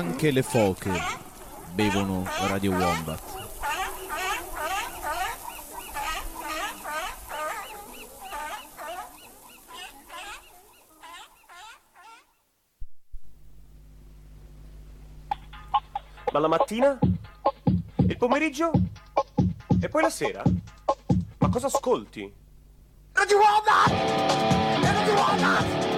[0.00, 0.90] Anche le foche
[1.74, 3.22] bevono Radio Wombat.
[16.32, 16.98] Ma la mattina?
[17.96, 18.70] Il pomeriggio?
[19.82, 20.42] E poi la sera?
[21.36, 22.32] Ma cosa ascolti?
[23.12, 23.90] Radio Wombat!
[24.82, 25.89] Radio Wombat!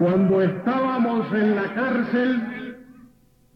[0.00, 2.74] Cuando estábamos en la cárcel,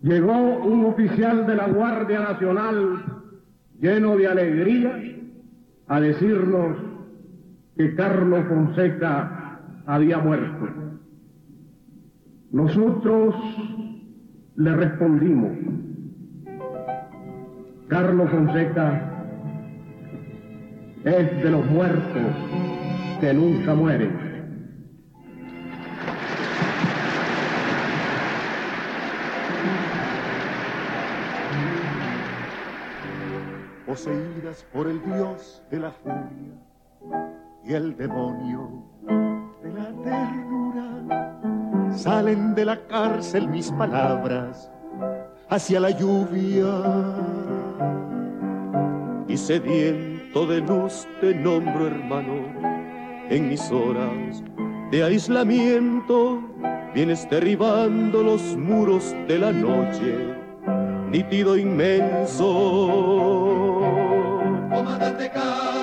[0.02, 3.02] llegó un oficial de la Guardia Nacional
[3.80, 4.92] lleno de alegría
[5.88, 6.76] a decirnos
[7.78, 10.68] que Carlos Fonseca había muerto.
[12.52, 13.34] Nosotros
[14.56, 15.52] le respondimos,
[17.88, 19.32] Carlos Fonseca
[21.06, 22.22] es de los muertos
[23.22, 24.23] que nunca mueren.
[33.94, 36.58] Poseídas por el dios de la furia
[37.64, 38.82] y el demonio
[39.62, 41.92] de la ternura.
[41.96, 44.68] Salen de la cárcel mis palabras
[45.48, 46.66] hacia la lluvia.
[49.28, 52.34] Y sediento de luz te nombro hermano
[53.30, 54.42] en mis horas
[54.90, 56.42] de aislamiento.
[56.96, 60.34] Vienes derribando los muros de la noche,
[61.12, 63.43] nítido inmenso.
[64.84, 65.73] Comandante Carlos, Carlos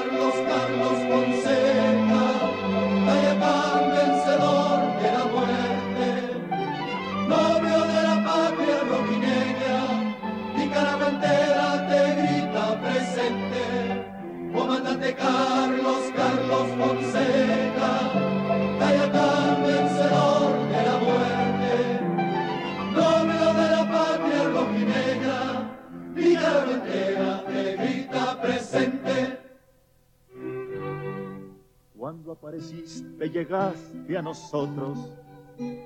[32.41, 34.97] apareciste llegaste a nosotros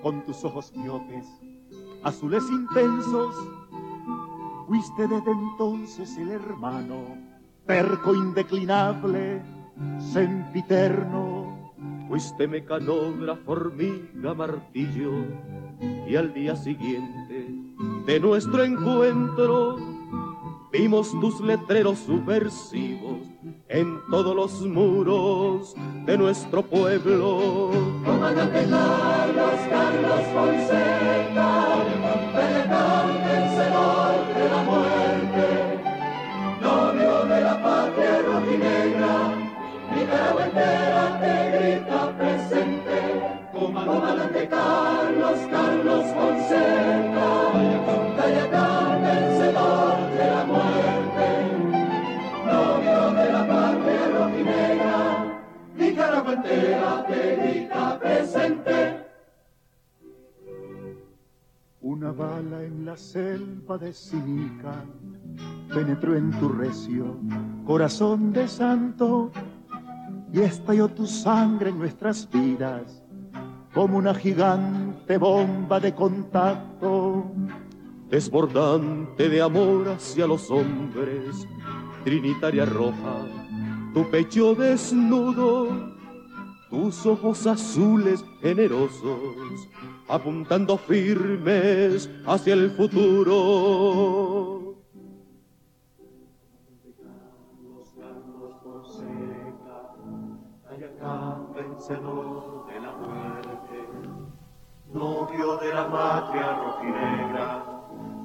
[0.02, 1.28] con tus ojos miopes,
[2.02, 3.36] azules intensos.
[4.66, 7.18] Fuiste desde entonces el hermano,
[7.68, 9.42] terco indeclinable,
[10.00, 11.74] sempiterno.
[12.08, 15.12] Fuiste mecanógrafo, hormiga, martillo,
[16.08, 17.54] y al día siguiente
[18.06, 19.76] de nuestro encuentro
[20.72, 23.28] vimos tus letreros subversivos
[23.68, 27.72] en todos los muros de nuestro pueblo.
[28.06, 31.52] Comandante Carlos, Carlos Fonseca,
[32.34, 35.48] Tayacán vencedor de la muerte,
[36.62, 39.16] novio de la patria rojinegra,
[39.96, 42.96] Nicaragua entera te grita presente.
[43.52, 47.30] Comandante Carlos, Carlos Fonseca,
[48.18, 51.05] Tayacán vencedor de la muerte,
[55.78, 57.70] Nicaragua entera te
[58.02, 59.06] presente.
[61.82, 64.84] Una bala en la selva de Sinica
[65.74, 67.18] penetró en tu recio
[67.66, 69.32] corazón de santo
[70.32, 73.04] y estalló tu sangre en nuestras vidas
[73.74, 77.26] como una gigante bomba de contacto.
[78.10, 81.48] desbordante de amor hacia los hombres,
[82.04, 83.26] trinitaria roja,
[83.96, 85.70] tu pecho desnudo,
[86.70, 89.70] tus ojos azules generosos,
[90.10, 94.74] apuntando firmes hacia el futuro.
[101.56, 103.88] Vencedor de la muerte,
[104.92, 107.66] novio de la patria rojinegra,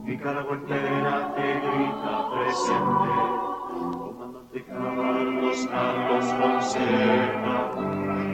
[0.03, 3.60] Nicaragua entera te grita presente.
[4.53, 7.71] Carlos, Carlos Fonseca,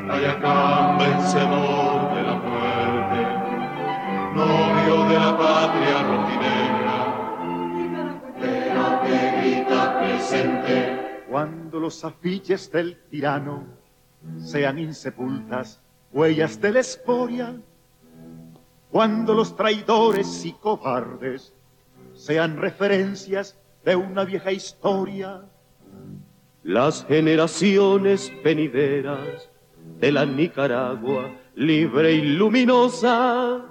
[0.09, 3.21] Tayacán vencedor de la muerte,
[4.35, 7.37] novio de la patria Nicaragua
[8.35, 11.25] entera te grita presente.
[11.29, 13.67] Cuando los afiches del tirano
[14.39, 17.61] sean insepultas huellas de la escoria,
[18.91, 21.53] cuando los traidores y cobardes
[22.15, 25.45] sean referencias de una vieja historia,
[26.63, 29.51] Las generaciones venideras
[30.01, 33.65] de la Nicaragua libre y luminosa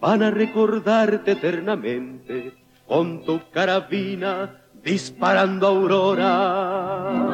[0.00, 2.52] van a recordarte eternamente
[2.86, 7.28] con tu carabina disparando aurora.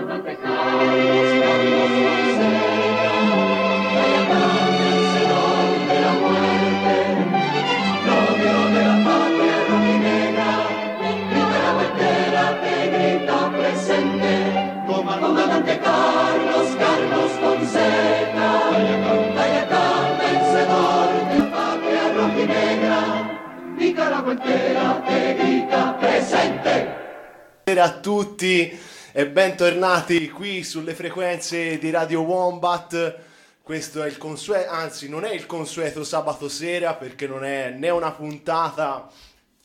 [27.84, 28.81] A tutti
[29.12, 33.14] e bentornati qui sulle frequenze di Radio Wombat.
[33.60, 37.90] Questo è il consueto, anzi non è il consueto sabato sera perché non è né
[37.90, 39.10] una puntata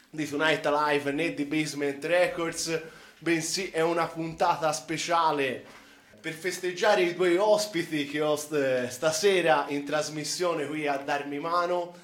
[0.10, 2.82] di Tonight Alive né di Basement Records,
[3.20, 5.64] bensì è una puntata speciale
[6.20, 11.96] per festeggiare i due ospiti che ho st- stasera in trasmissione qui a darmi mano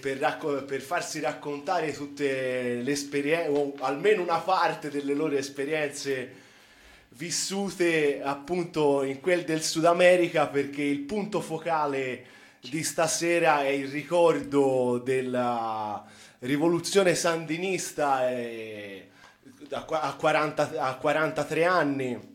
[0.00, 6.42] per, racco- per farsi raccontare tutte le esperienze, o almeno una parte delle loro esperienze
[7.10, 12.26] vissute appunto in quel del Sud America perché il punto focale
[12.60, 16.04] di stasera è il ricordo della
[16.40, 19.10] rivoluzione sandinista eh,
[19.70, 22.32] a, 40 a 43 anni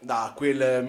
[0.00, 0.82] da quel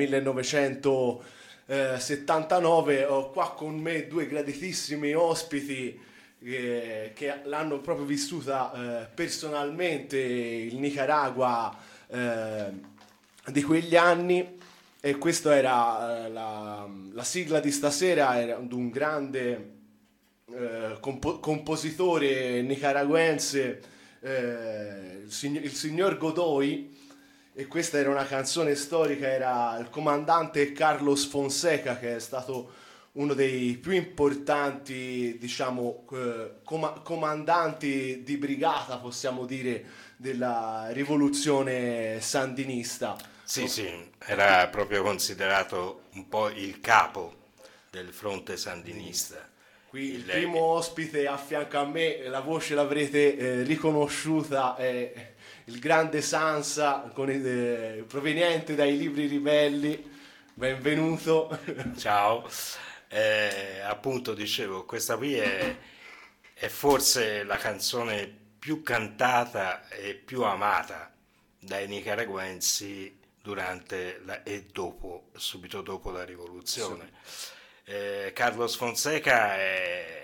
[1.69, 5.99] 1979 ho qua con me due graditissimi ospiti
[6.41, 11.77] eh, che l'hanno proprio vissuta eh, personalmente il Nicaragua
[12.07, 12.71] eh,
[13.45, 14.57] di quegli anni.
[15.01, 19.71] E questa era eh, la, la sigla di stasera era di un grande
[20.51, 23.81] eh, compo- compositore nicaraguense
[24.21, 26.97] eh, il, sign- il signor Godoy
[27.59, 32.71] e questa era una canzone storica, era il comandante Carlos Fonseca che è stato
[33.13, 39.83] uno dei più importanti, diciamo, eh, coma- comandanti di brigata, possiamo dire,
[40.15, 43.17] della rivoluzione sandinista.
[43.43, 43.89] Sì, sì,
[44.19, 47.49] era proprio considerato un po' il capo
[47.89, 49.49] del fronte sandinista.
[49.87, 55.33] Qui il Il- primo ospite a fianco a me, la voce l'avrete eh, riconosciuta, è
[55.69, 60.03] il grande Sansa con eh, proveniente dai libri ribelli.
[60.53, 61.59] Benvenuto.
[61.97, 62.47] Ciao,
[63.11, 65.75] Eh, appunto dicevo, questa qui è,
[66.53, 68.27] è forse la canzone
[68.59, 71.11] più cantata e più amata
[71.59, 77.11] dai nicaraguensi durante la- e dopo, subito dopo la rivoluzione.
[77.85, 80.23] Eh, Carlos Fonseca è,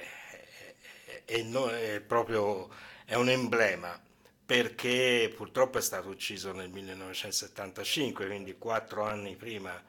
[1.06, 2.70] è- è no- è proprio
[3.06, 4.00] è un emblema
[4.46, 9.82] perché purtroppo è stato ucciso nel 1975, quindi quattro anni prima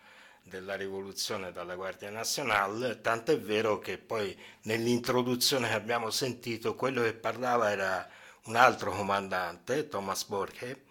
[0.43, 7.03] della rivoluzione dalla Guardia Nazionale, tanto è vero che poi nell'introduzione che abbiamo sentito quello
[7.03, 8.09] che parlava era
[8.45, 10.85] un altro comandante, Thomas Borche,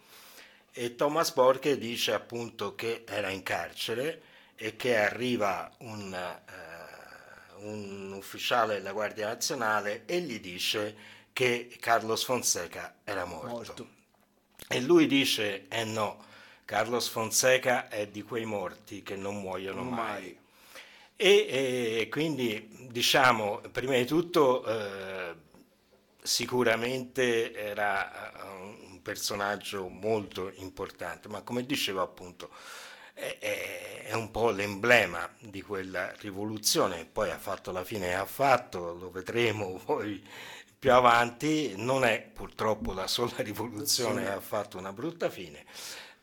[0.71, 4.21] e Thomas Borche dice appunto che era in carcere
[4.55, 12.23] e che arriva un, eh, un ufficiale della Guardia Nazionale e gli dice che Carlos
[12.23, 13.49] Fonseca era morto.
[13.49, 13.87] Morto.
[14.69, 16.23] E lui dice, eh no,
[16.63, 20.21] Carlos Fonseca è di quei morti che non muoiono Non mai.
[20.21, 20.39] mai.
[21.17, 25.35] E, e quindi diciamo, prima di tutto, eh,
[26.21, 28.47] sicuramente era eh,
[28.87, 32.49] un personaggio molto importante, ma come dicevo appunto,
[33.13, 39.11] è, un po' l'emblema di quella rivoluzione, poi ha fatto la fine ha fatto, lo
[39.11, 40.23] vedremo poi
[40.85, 45.65] più avanti, non è purtroppo la sola rivoluzione che ha fatto una brutta fine,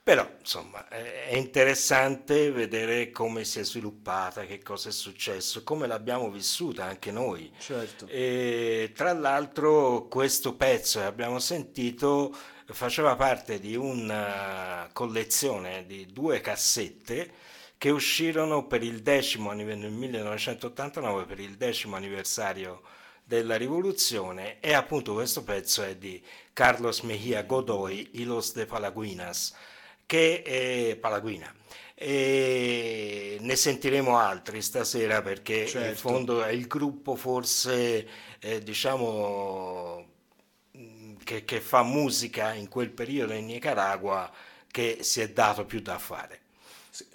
[0.01, 6.31] però insomma è interessante vedere come si è sviluppata, che cosa è successo, come l'abbiamo
[6.31, 7.53] vissuta anche noi.
[7.59, 8.07] Certo.
[8.07, 12.33] E tra l'altro questo pezzo che abbiamo sentito
[12.67, 17.33] faceva parte di una collezione di due cassette
[17.77, 22.83] che uscirono per il decimo nel 1989 per il decimo anniversario
[23.33, 26.23] della rivoluzione e appunto questo pezzo è di
[26.53, 29.55] Carlos Mejía Godoy, Hilos de Palaguinas,
[30.05, 31.51] che è Palaguina.
[31.95, 35.97] E ne sentiremo altri stasera perché in Certo.
[35.97, 38.07] fondo è il gruppo forse
[38.39, 40.07] eh, diciamo
[40.73, 44.31] mh, che, che fa musica in quel periodo in Nicaragua
[44.71, 46.41] che si è dato più da fare.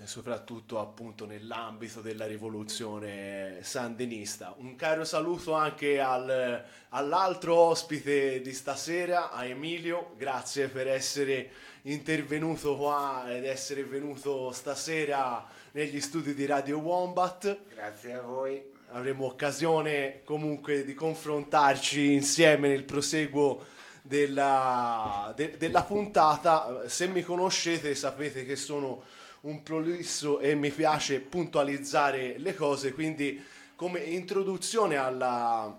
[0.05, 4.55] Soprattutto appunto nell'ambito della rivoluzione sandinista.
[4.57, 11.51] Un caro saluto anche al- all'altro ospite di stasera, a Emilio, grazie per essere
[11.83, 17.57] intervenuto qua ed essere venuto stasera negli studi di Radio Wombat.
[17.75, 18.59] Grazie a voi.
[18.91, 23.63] avremo occasione comunque di confrontarci insieme nel proseguo
[24.01, 26.87] della, de- della puntata.
[26.89, 29.03] Se mi conoscete sapete che sono
[29.41, 33.41] un prolisso e mi piace puntualizzare le cose, quindi
[33.75, 35.77] come introduzione alla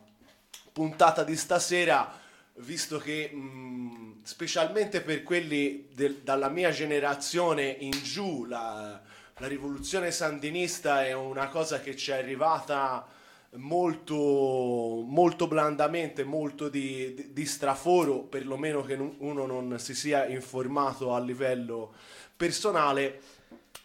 [0.72, 2.16] puntata di stasera,
[2.56, 9.00] visto che mh, specialmente per quelli del- dalla mia generazione in giù, la,
[9.38, 13.06] la rivoluzione sandinista è una cosa che ci è arrivata
[13.54, 14.14] molto,
[15.06, 21.20] molto blandamente, molto di, di- di straforo, perlomeno che uno non si sia informato a
[21.20, 21.94] livello
[22.36, 23.20] personale,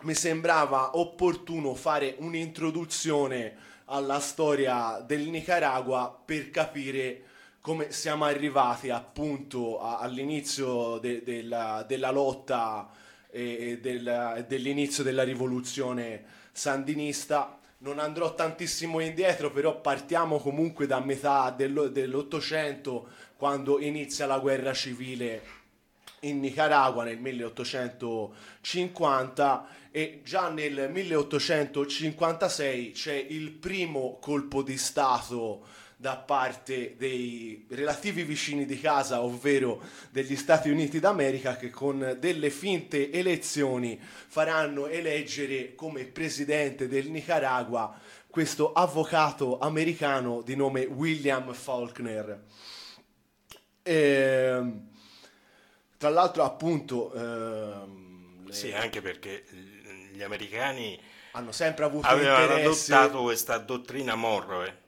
[0.03, 3.55] mi sembrava opportuno fare un'introduzione
[3.85, 7.23] alla storia del Nicaragua per capire
[7.61, 12.89] come siamo arrivati appunto a- all'inizio de- della, della lotta
[13.29, 17.57] e del- dell'inizio della rivoluzione sandinista.
[17.79, 23.07] Non andrò tantissimo indietro, però partiamo comunque da metà dello- dell'Ottocento,
[23.37, 25.41] quando inizia la guerra civile
[26.21, 36.17] in Nicaragua nel 1850 e già nel 1856 c'è il primo colpo di Stato da
[36.17, 43.11] parte dei relativi vicini di casa, ovvero degli Stati Uniti d'America, che con delle finte
[43.11, 47.95] elezioni faranno eleggere come presidente del Nicaragua
[48.27, 52.45] questo avvocato americano di nome William Faulkner.
[53.83, 54.87] Ehm,
[55.97, 59.43] tra l'altro, appunto, ehm, Sì, anche perché
[60.13, 60.99] gli americani
[61.31, 62.93] hanno sempre avuto avevano interesse.
[62.93, 64.81] adottato questa dottrina Monroe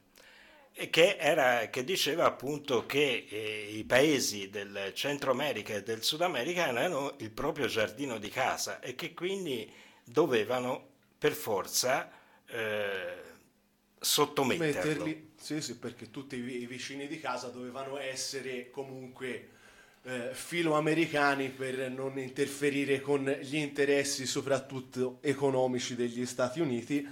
[0.77, 6.03] e che, era, che diceva appunto che eh, i paesi del Centro America e del
[6.03, 9.71] Sud America erano il proprio giardino di casa e che quindi
[10.03, 10.85] dovevano
[11.17, 12.11] per forza
[12.45, 13.23] eh,
[13.97, 15.05] sottometterlo.
[15.05, 19.51] metterli, sì, sì, perché tutti i vicini di casa dovevano essere comunque
[20.05, 27.07] eh, filoamericani per non interferire con gli interessi soprattutto economici degli Stati Uniti.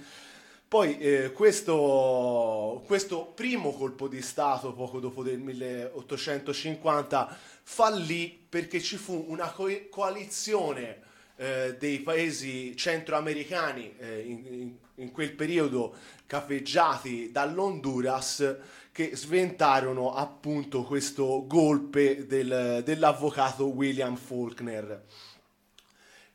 [0.66, 8.96] Poi eh, questo, questo primo colpo di Stato, poco dopo del 1850, fallì perché ci
[8.96, 11.02] fu una co- coalizione
[11.36, 15.94] eh, dei paesi centroamericani eh, in, in- quel periodo
[16.26, 18.56] capeggiati dall'Honduras
[18.94, 25.02] che sventarono appunto questo golpe del- dell'avvocato William Faulkner.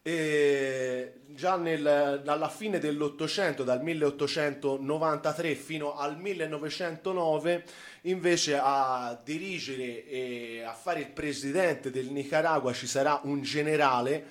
[0.01, 7.63] E già nel- dalla fine dell'Ottocento, dal 1893 fino al 1909,
[8.01, 14.25] invece a dirigere e a fare il presidente del Nicaragua ci sarà un generale,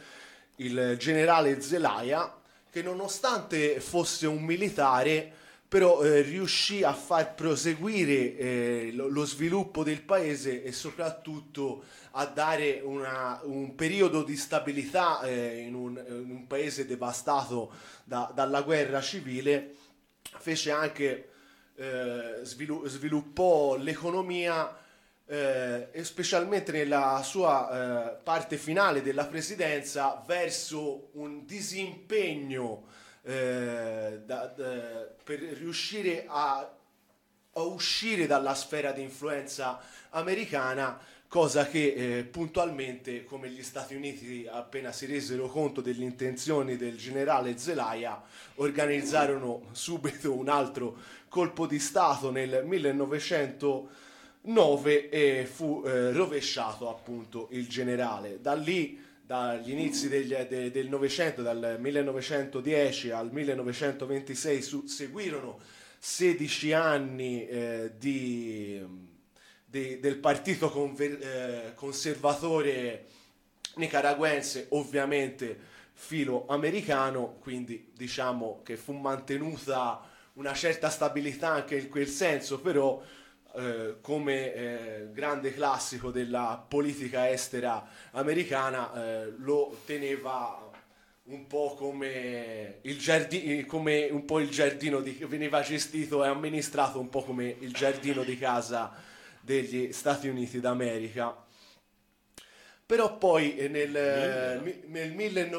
[0.56, 2.30] il generale Zelaya,
[2.70, 5.32] che nonostante fosse un militare,
[5.69, 12.25] però eh, riuscì a far proseguire eh, lo, lo sviluppo del paese e soprattutto a
[12.25, 17.71] dare una- un periodo di stabilità eh, in, un, in un paese devastato
[18.05, 19.75] da- dalla guerra civile.
[20.39, 21.29] Fece anche,
[21.77, 24.75] eh, svilu- sviluppò l'economia
[25.27, 32.87] eh, e specialmente nella sua eh, parte finale della presidenza verso un disimpegno
[33.28, 36.66] eh, da- da- per riuscire a,
[37.52, 39.78] a uscire dalla sfera di influenza
[40.11, 46.78] americana, cosa che eh, puntualmente, come gli Stati Uniti appena si resero conto delle intenzioni
[46.78, 48.23] del generale Zelaya,
[48.54, 50.97] organizzarono subito un altro
[51.28, 58.40] colpo di Stato nel 1909 e fu eh, rovesciato appunto il generale.
[58.40, 65.58] Da lì dagli inizi degli- de- del Novecento, dal 1910 al 1926, su- seguirono
[65.99, 68.82] 16 anni eh, di,
[69.66, 73.04] di- del partito conver- eh, conservatore
[73.75, 75.58] nicaraguense, ovviamente
[75.92, 80.00] filo americano, quindi diciamo che fu mantenuta
[80.35, 83.02] una certa stabilità anche in quel senso, però
[83.55, 90.71] eh, come eh, grande classico della politica estera americana eh, lo teneva
[91.25, 97.00] un po' come il giardino, come un po' il giardino di, veniva gestito e amministrato
[97.00, 98.95] un po' come il giardino di casa
[99.40, 101.45] degli Stati Uniti d'America.
[102.85, 105.12] Però poi eh, nel, nel,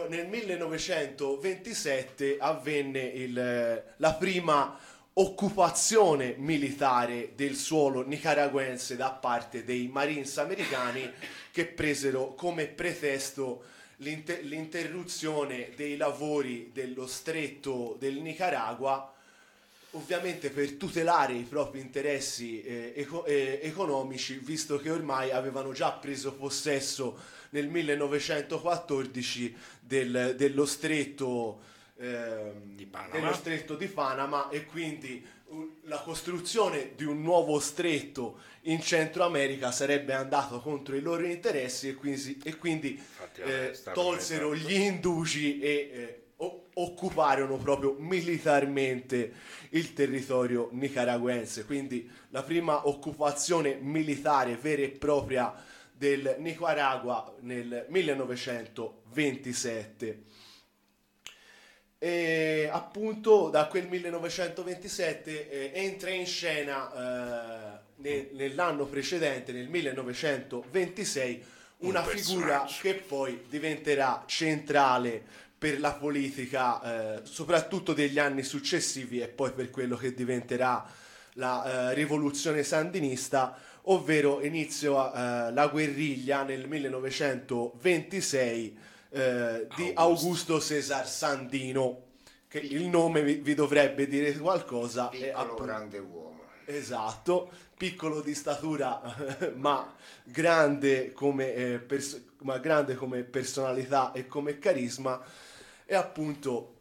[0.09, 4.77] nel 1927 avvenne il, la prima
[5.21, 11.11] occupazione militare del suolo nicaraguense da parte dei Marines americani
[11.51, 13.63] che presero come pretesto
[13.97, 19.13] l'inte- l'interruzione dei lavori dello stretto del Nicaragua
[19.91, 25.91] ovviamente per tutelare i propri interessi eh, eco- eh, economici, visto che ormai avevano già
[25.91, 27.17] preso possesso
[27.49, 31.59] nel 1914 del- dello stretto
[31.99, 32.77] ehm,
[33.11, 39.23] dello stretto di Panama e quindi uh, la costruzione di un nuovo stretto in Centro
[39.23, 43.01] America sarebbe andato contro i loro interessi e quindi, e quindi
[43.35, 49.33] eh, tolsero gli indugi e eh, o- occuparono proprio militarmente
[49.71, 51.65] il territorio nicaragüense.
[51.65, 55.53] Quindi la prima occupazione militare vera e propria
[55.91, 60.23] del Nicaragua nel 1927.
[62.01, 71.43] E appunto da quel 1927 eh, entra in scena eh, ne- nell'anno precedente, nel 1926,
[71.79, 72.81] Un una figura personaggio.
[72.81, 75.21] che poi diventerà centrale
[75.57, 80.89] per la politica, eh, soprattutto degli anni successivi e poi per quello che diventerà
[81.33, 88.77] la eh, rivoluzione sandinista, ovvero inizio eh, la guerriglia nel 1926
[89.11, 92.03] eh, di Augusto Cesar Sandino,
[92.47, 95.07] che il nome vi, vi dovrebbe dire qualcosa.
[95.07, 96.37] Piccolo appunto- grande uomo.
[96.65, 99.01] Esatto, piccolo di statura,
[99.55, 99.91] ma
[100.23, 105.19] grande come, eh, pers- ma grande come personalità e come carisma.
[105.85, 106.75] E appunto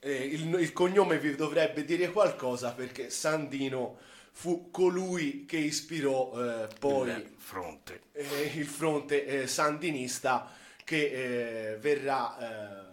[0.00, 3.96] eh, il, il cognome vi dovrebbe dire qualcosa perché Sandino
[4.32, 8.00] fu colui che ispirò eh, poi il fronte.
[8.12, 10.50] eh, il fronte eh, sandinista
[10.84, 12.88] che eh, verrà eh,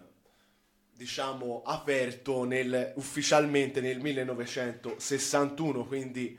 [0.92, 6.38] diciamo aperto nel- ufficialmente nel 1961 quindi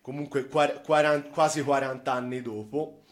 [0.00, 3.04] comunque quar- 40 quasi 40 anni dopo.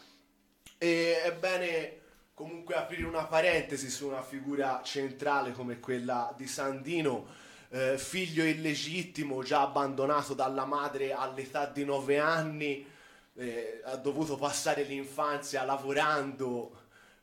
[0.78, 1.96] E è bene
[2.34, 7.26] comunque aprire una parentesi su una figura centrale come quella di Sandino,
[7.70, 12.86] eh, figlio illegittimo, già abbandonato dalla madre all'età di 9 anni,
[13.34, 16.77] eh, ha dovuto passare l'infanzia lavorando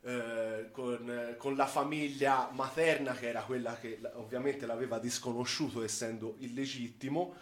[0.06, 7.34] eh, con, con la famiglia materna, che era quella che ovviamente l'aveva disconosciuto essendo illegittimo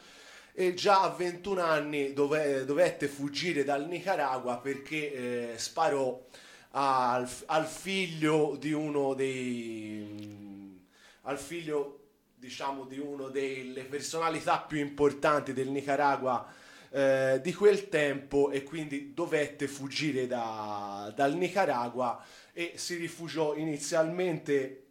[0.54, 6.24] e già a 21 anni dove- dovette fuggire dal Nicaragua perché eh, sparò
[6.70, 10.80] al, al figlio di uno dei
[11.22, 11.98] al figlio
[12.34, 16.46] diciamo di uno delle personalità più importanti del Nicaragua
[16.90, 22.24] eh, di quel tempo e quindi dovette fuggire da- dal Nicaragua
[22.56, 24.84] e si rifugiò inizialmente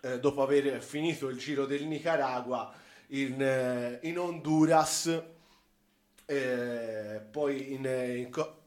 [0.00, 2.72] eh, dopo aver finito il giro del Nicaragua
[3.08, 5.22] in, eh, in Honduras,
[6.24, 8.62] eh, poi in, eh, in co-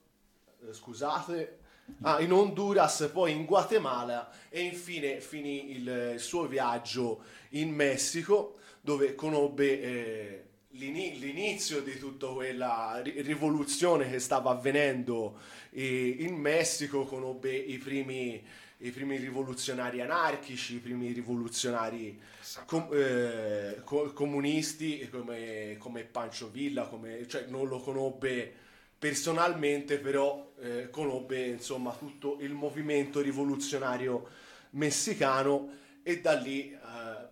[0.67, 1.59] eh, scusate,
[2.01, 8.57] ah, in Honduras, poi in Guatemala e infine finì il, il suo viaggio in Messico
[8.81, 10.46] dove conobbe eh,
[10.77, 15.39] l'inizio di tutta quella ri- rivoluzione che stava avvenendo
[15.71, 18.43] eh, in Messico, conobbe i primi,
[18.79, 22.19] i primi rivoluzionari anarchici, i primi rivoluzionari
[22.65, 28.53] com- eh, co- comunisti come, come Pancho Villa, come- cioè non lo conobbe
[28.99, 34.27] personalmente, però eh, conobbe insomma tutto il movimento rivoluzionario
[34.71, 36.77] messicano e da lì eh,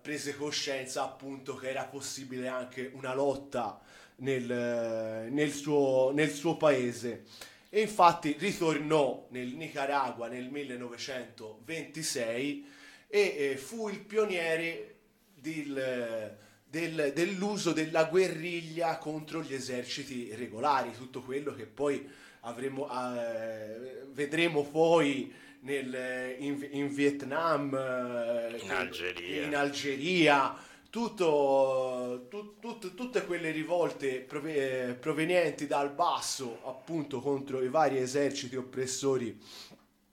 [0.01, 3.79] prese coscienza appunto che era possibile anche una lotta
[4.17, 7.23] nel, nel suo, nel suo paese.
[7.69, 12.65] E infatti ritornò nel Nicaragua nel 1926
[13.07, 14.95] e eh, fu il pioniere
[15.35, 16.35] del-
[16.65, 22.05] del- dell'uso della guerriglia contro gli eserciti regolari, tutto quello che poi
[22.41, 25.33] avremo, eh, vedremo poi
[25.65, 29.43] nel- in, in Vietnam, eh, In Algeria.
[29.45, 30.55] in Algeria,
[30.89, 38.55] tutto, tut- tut- tutte quelle rivolte eh, provenienti dal basso appunto contro i vari eserciti
[38.55, 39.37] oppressori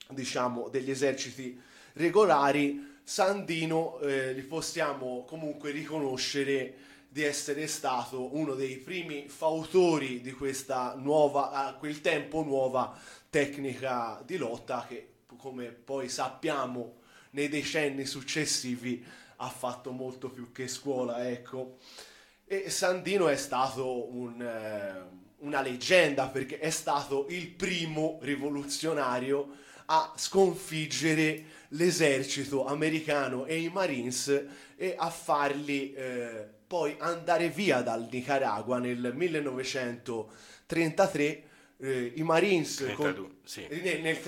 [0.09, 1.57] diciamo degli eserciti
[1.93, 6.73] regolari Sandino eh, gli possiamo comunque riconoscere
[7.07, 12.97] di essere stato uno dei primi fautori di questa nuova a quel tempo nuova
[13.29, 19.03] tecnica di lotta che come poi sappiamo nei decenni successivi
[19.37, 21.77] ha fatto molto più che scuola ecco
[22.45, 25.01] e Sandino è stato un, eh,
[25.37, 34.45] una leggenda perché è stato il primo rivoluzionario a sconfiggere l'esercito americano e i Marines
[34.75, 41.43] e a farli eh, poi andare via dal Nicaragua nel 1933.
[41.83, 43.67] Eh, I Marines con- 32, sì.
[43.69, 44.21] nel, nel nel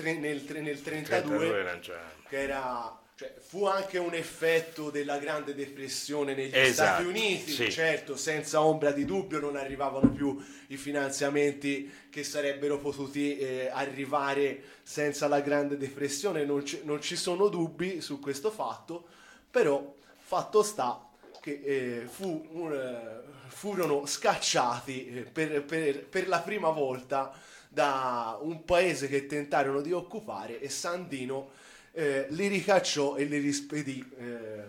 [0.44, 5.54] tre- nel 32 32 era già che era cioè, fu anche un effetto della grande
[5.54, 7.72] depressione negli Esatto, Stati Uniti, sì.
[7.72, 14.62] certo, senza ombra di dubbio non arrivavano più i finanziamenti che sarebbero potuti eh, arrivare
[14.82, 19.06] senza la grande depressione, non ci, non ci sono dubbi su questo fatto,
[19.50, 21.05] però fatto sta
[21.46, 21.60] che
[22.02, 27.32] eh, fu un, eh, furono scacciati eh, per, per- per la prima volta
[27.68, 31.50] da un paese che tentarono di occupare e Sandino
[31.92, 34.62] eh, li ricacciò e li rispedì eh,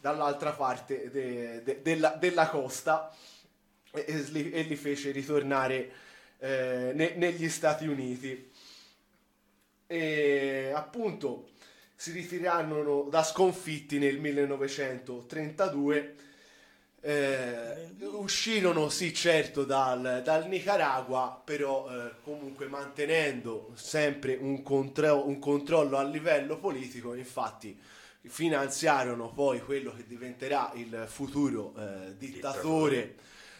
[0.00, 3.10] dall'altra parte de- de- della, della costa
[3.90, 5.90] e, e li, e li fece ritornare
[6.40, 8.50] eh, ne- negli Stati Uniti.
[9.86, 11.48] E appunto
[12.00, 16.14] si ritirarono da sconfitti nel 1932.
[17.00, 25.40] eh, uscirono sì certo dal, dal Nicaragua però eh, comunque mantenendo sempre un, contro- un
[25.40, 27.76] controllo a livello politico infatti
[28.22, 33.16] finanziarono poi quello che diventerà il futuro eh, dittatore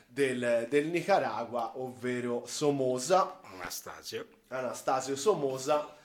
[0.07, 4.27] del, del Nicaragua ovvero Somoza Anastasio.
[4.49, 5.97] Anastasio Somoza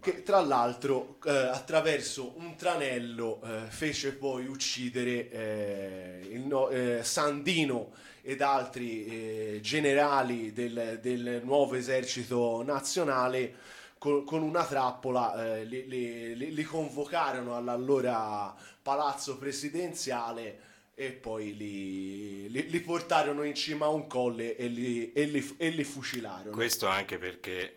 [0.00, 7.92] che tra l'altro eh, attraverso un tranello eh, fece poi uccidere eh, no- eh, Sandino
[8.20, 13.54] ed altri eh, generali del, del nuovo esercito nazionale
[13.96, 22.50] con, con una trappola eh, li, li- li- convocarono all'allora palazzo presidenziale e poi li,
[22.50, 26.54] li- li portarono in cima a un colle e li, e e li fucilarono.
[26.54, 27.76] Questo anche perché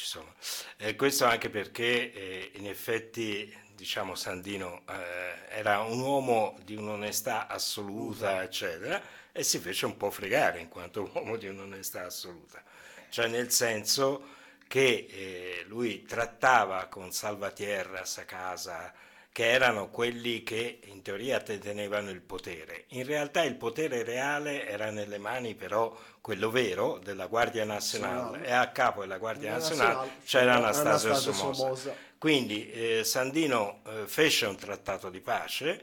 [0.00, 0.34] ci sono.
[0.78, 7.46] eh, questo anche perché eh, in effetti diciamo Sandino eh, era un uomo di un'onestà
[7.46, 12.62] assoluta, eccetera, e si fece un po' fregare in quanto uomo di un'onestà assoluta.
[13.10, 18.94] Cioè nel senso che eh, lui trattava con Salvatierras a casa
[19.32, 22.84] che erano quelli che in teoria tenevano il potere.
[22.88, 28.52] In realtà il potere reale era nelle mani però quello vero della Guardia Nazionale e
[28.52, 31.62] a capo della Guardia Nazionale Nazionale c'era Anastasio, Anastasio Somoza.
[31.62, 31.94] Somoza.
[32.18, 35.80] Quindi eh, Sandino eh, fece un trattato di pace,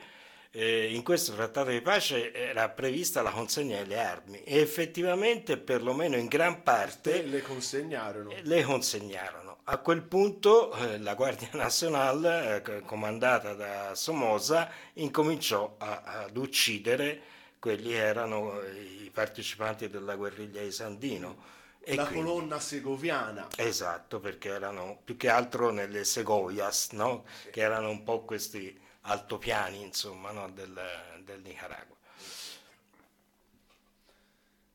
[0.51, 6.15] eh, in questo trattato di pace era prevista la consegna delle armi e effettivamente perlomeno
[6.15, 8.33] in gran parte le consegnarono.
[8.41, 9.45] le consegnarono.
[9.65, 16.37] A quel punto eh, la Guardia Nazionale, eh, co- comandata da Somoza, incominciò a- ad
[16.37, 17.21] uccidere
[17.59, 21.55] quelli che erano eh, i partecipanti della guerriglia di Sandino.
[21.83, 23.47] E la quindi- colonna segoviana.
[23.57, 27.25] Esatto, perché erano più che altro nelle Segovias, no?
[27.51, 30.49] che erano un po' questi altopiani insomma, no?
[30.49, 30.79] del,
[31.23, 31.95] del Nicaragua.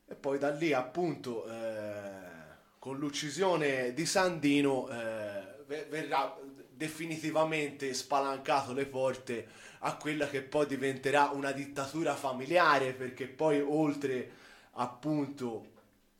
[0.05, 2.31] E poi da lì appunto eh,
[2.77, 6.37] con l'uccisione di Sandino eh, ve- verrà
[6.69, 9.47] definitivamente spalancato le porte
[9.79, 14.31] a quella che poi diventerà una dittatura familiare perché poi oltre
[14.73, 15.71] appunto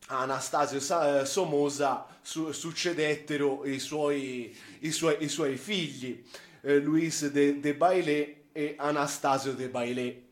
[0.08, 6.24] a Anastasio eh, Somoza su- succedettero i suoi, i suoi, i suoi figli
[6.64, 10.24] eh, Luis de, de Bailé e Anastasio de Bailé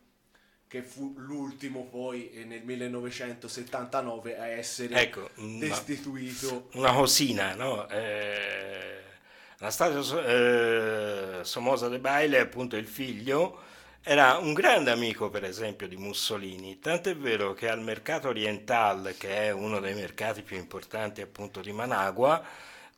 [0.72, 6.70] che fu l'ultimo poi eh, nel 1979 a essere Ecco, destituito.
[6.76, 7.90] Una cosina, no?
[7.90, 9.02] Eh,
[9.60, 13.60] Anastasio eh, Somoza de Baile, appunto il figlio,
[14.02, 19.48] era un grande amico, per esempio, di Mussolini, tant'è vero che al mercato orientale, che
[19.48, 22.42] è uno dei mercati più importanti appunto di Managua,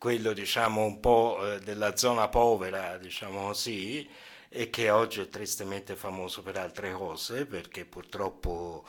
[0.04, 4.06] quello diciamo un po' eh, della zona povera, diciamo così,
[4.50, 8.84] e che oggi è tristemente famoso per altre cose, perché purtroppo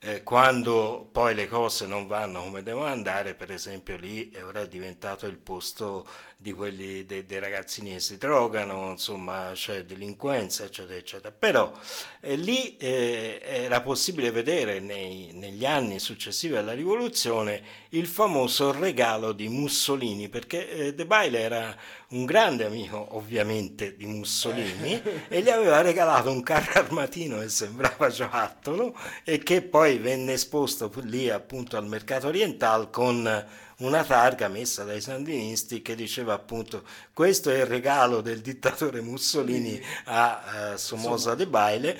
[0.00, 4.64] eh, quando poi le cose non vanno come devono andare, per esempio lì è ora
[4.64, 6.04] diventato il posto
[6.40, 11.34] di quelli dei, dei ragazzini che si drogano, insomma c'è delinquenza, eccetera, eccetera.
[11.36, 11.72] Però
[12.20, 19.32] eh, lì eh, era possibile vedere nei- negli anni successivi alla rivoluzione il famoso regalo
[19.32, 21.76] di Mussolini, perché eh, De Baile era
[22.10, 28.10] un grande amico ovviamente di Mussolini e gli aveva regalato un carro armatino che sembrava
[28.10, 34.82] giocattolo e che poi venne esposto lì appunto al mercato orientale con una targa messa
[34.84, 41.34] dai sandinisti che diceva appunto questo è il regalo del dittatore Mussolini a eh, Somoza
[41.34, 41.98] De Baile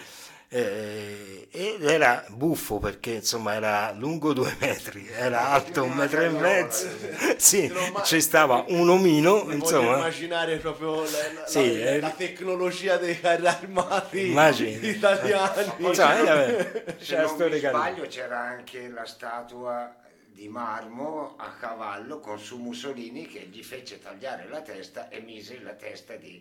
[0.51, 6.31] eh, ed era buffo perché insomma era lungo due metri, era alto un metro e
[6.31, 6.89] mezzo,
[7.37, 7.71] sì,
[8.05, 12.01] ci stava un omino, insomma, immaginare proprio la, la- Sì, la- eh.
[12.01, 14.89] la tecnologia dei carri armati Immagini.
[14.89, 15.73] italiani.
[15.77, 19.95] Insomma, eh, Se non mi sbaglio c'era anche la statua
[20.39, 25.59] di marmo a cavallo con su Mussolini che gli fece tagliare la testa e mise
[25.61, 26.41] la testa di,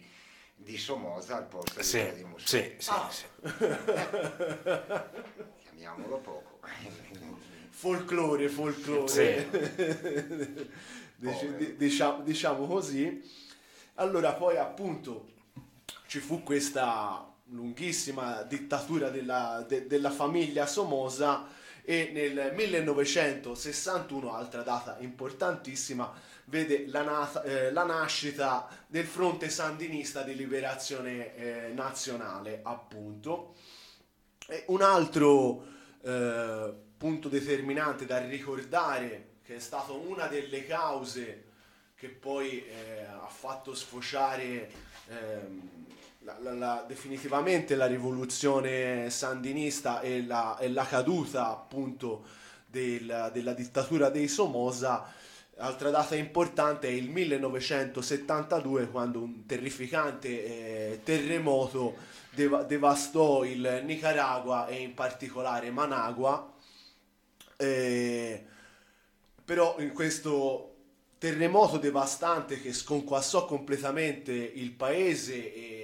[0.56, 2.76] di Somoza al posto Sì, di, di Mussolini.
[2.78, 3.10] sì, sì, Ah.
[3.10, 3.26] sì.
[5.64, 6.60] Chiamiamolo poco.
[7.72, 9.50] folklore, folklore,
[11.16, 13.20] Dici- di- diciamo, diciamo così.
[13.96, 15.30] Allora poi appunto
[16.06, 21.48] ci fu questa lunghissima dittatura della, de- della famiglia Somoza
[21.90, 26.14] e nel 1961, altra data importantissima,
[26.48, 33.56] vede la, nata- eh, la nascita del fronte sandinista di liberazione eh, nazionale, appunto.
[34.48, 35.66] E un altro
[36.02, 41.46] eh, punto determinante da ricordare, che è stato una delle cause
[41.96, 44.70] che poi eh, ha fatto sfociare
[45.08, 45.77] ehm,
[46.28, 52.26] la- la- la- definitivamente la rivoluzione sandinista e la, e caduta appunto
[52.66, 55.14] del- della dittatura dei Somoza.
[55.60, 60.28] Altra data importante è il 1972 quando un terrificante
[60.92, 61.96] eh, terremoto
[62.32, 66.54] deva- devastò il Nicaragua e in particolare Managua.
[67.56, 68.46] Eh,
[69.46, 70.74] però in questo
[71.18, 75.77] terremoto devastante che sconquassò completamente il paese e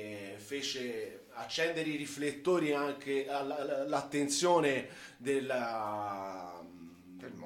[0.54, 4.88] fece accendere i riflettori anche alla- alla- all'attenzione
[5.18, 6.62] della,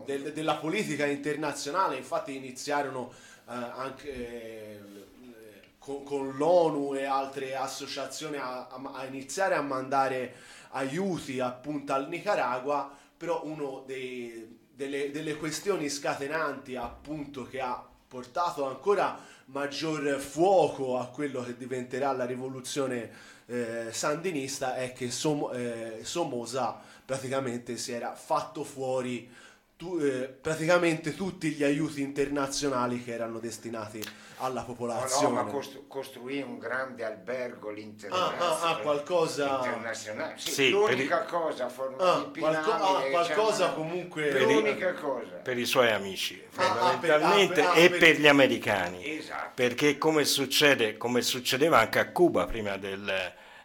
[0.03, 3.11] del- della politica internazionale, infatti iniziarono
[3.49, 4.79] eh, anche eh,
[5.79, 10.33] con, con l'ONU e altre associazioni a, a- a iniziare a mandare
[10.71, 13.41] aiuti appunto al Nicaragua, però
[13.85, 19.17] dei, delle, delle questioni scatenanti appunto che ha portato ancora
[19.47, 26.79] maggior fuoco a quello che diventerà la rivoluzione eh, sandinista è che Som- eh, Somoza
[27.05, 29.29] praticamente si era fatto fuori
[29.77, 34.03] tu- eh, praticamente tutti gli aiuti internazionali che erano destinati
[34.39, 35.35] alla No, popolazione.
[35.35, 38.37] no, ma costru- costruì un grande albergo Ah, l'internazionale.
[38.63, 40.33] ah, ah, qualcosa- internazionale.
[40.37, 45.35] Sì, Sì, l'unica cosa forma Ah, qualco- ah, qualcosa diciamo, comunque- Per i- l'unica cosa.
[45.43, 48.27] per i suoi amici Ah, ah, per- fondamentalmente ah, per- ah, e per- per gli
[48.27, 49.51] americani Esatto.
[49.53, 53.07] perché come succede come succedeva anche a Cuba prima del,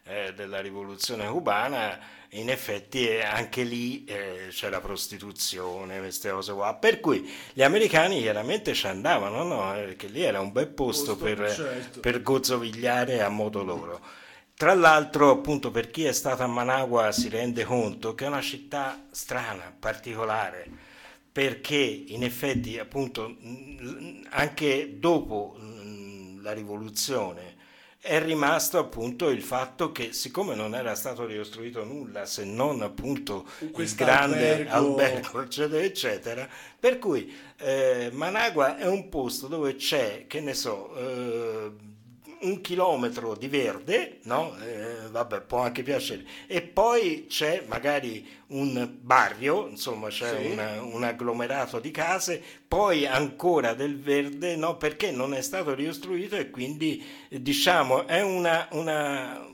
[0.05, 1.99] eh, della rivoluzione cubana
[2.35, 8.21] in effetti eh, anche lì eh, c'era prostituzione queste cose qua per cui gli americani
[8.21, 9.77] chiaramente ci andavano no?
[9.77, 12.01] Eh, perché lì era un bel posto, Posto, per, certo.
[12.01, 14.01] per gozzovigliare a modo loro
[14.55, 18.41] tra l'altro, appunto, per chi è stato a Managua si rende conto che è una
[18.41, 20.71] città strana, particolare,
[21.33, 23.37] perché in effetti, appunto,
[24.29, 25.57] anche dopo
[26.41, 27.52] la rivoluzione
[28.05, 33.47] è rimasto appunto il fatto che siccome non era stato ricostruito nulla se non appunto
[33.61, 36.49] il grande albergo- albergo eccetera eccetera
[36.81, 41.71] per cui eh, Managua è un posto dove c'è che ne so eh,
[42.43, 44.57] un chilometro di verde, no?
[44.59, 50.51] Eh, vabbè, può anche piacere, e poi c'è magari un barrio, insomma, c'è Sì.
[50.51, 54.77] una- un agglomerato di case, poi ancora del verde, no?
[54.77, 59.47] Perché non è stato ricostruito e quindi, eh, diciamo, è una, una,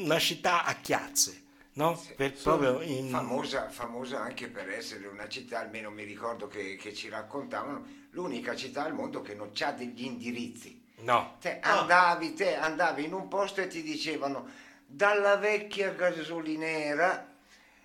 [0.00, 1.42] una città a chiazze,
[1.74, 2.00] no?
[2.42, 3.08] Proprio in...
[3.08, 8.54] famosa, famosa anche per essere una città, almeno mi ricordo che, che ci raccontavano, l'unica
[8.56, 10.80] città al mondo che non ha degli indirizzi.
[11.02, 14.46] No, Te andavi, te andavi in un posto e ti dicevano
[14.86, 17.26] dalla vecchia gasolinera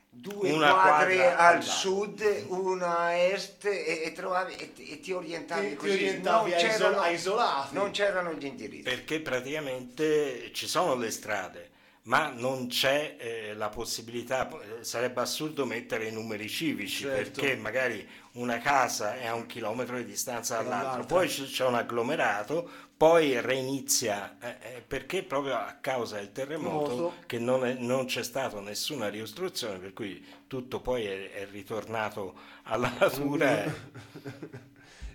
[0.10, 4.90] due Una quadre quadra al al sud, una a est e, e trovavi e, ti-
[4.90, 5.92] e ti orientavi Ti- ti così.
[5.94, 7.74] orientavi a c'erano- isolati.
[7.76, 8.84] non c'erano gli indirizzi.
[8.84, 11.70] perché praticamente ci sono le strade,
[12.04, 17.42] ma non c'è eh, la possibilità, eh, sarebbe assurdo mettere i numeri civici, Certo.
[17.42, 21.16] perché magari una casa è a un chilometro di distanza dall'altro, Dall'altra.
[21.16, 27.14] poi c'è un agglomerato, poi reinizia, eh, eh, perché proprio a causa del terremoto Terremoto.
[27.28, 32.34] che non, è- non c'è stata nessuna ricostruzione, per cui tutto poi è, è ritornato
[32.64, 33.64] alla natura.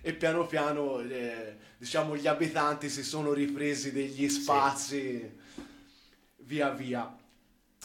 [0.01, 5.37] e- piano piano eh, diciamo gli abitanti si sono ripresi degli spazi
[6.37, 7.13] via via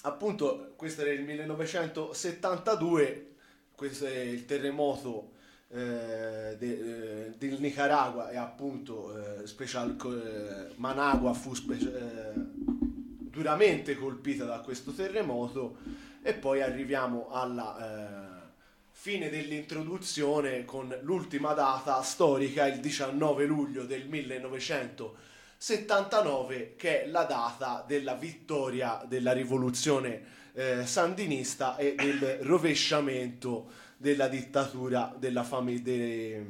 [0.03, 3.35] appunto questo era il 1972
[3.75, 5.33] questo è il terremoto
[5.71, 13.97] eh, de- eh, del Nicaragua e appunto eh, special, eh, Managua fu spe- eh, duramente
[13.97, 15.77] colpita da questo terremoto
[16.23, 18.47] e poi arriviamo alla
[18.91, 27.85] fine dell'introduzione con l'ultima data storica, il 19 luglio del 1979, che è la data
[27.87, 30.21] della vittoria della rivoluzione
[30.53, 36.43] eh, sandinista e del rovesciamento della dittatura della famiglia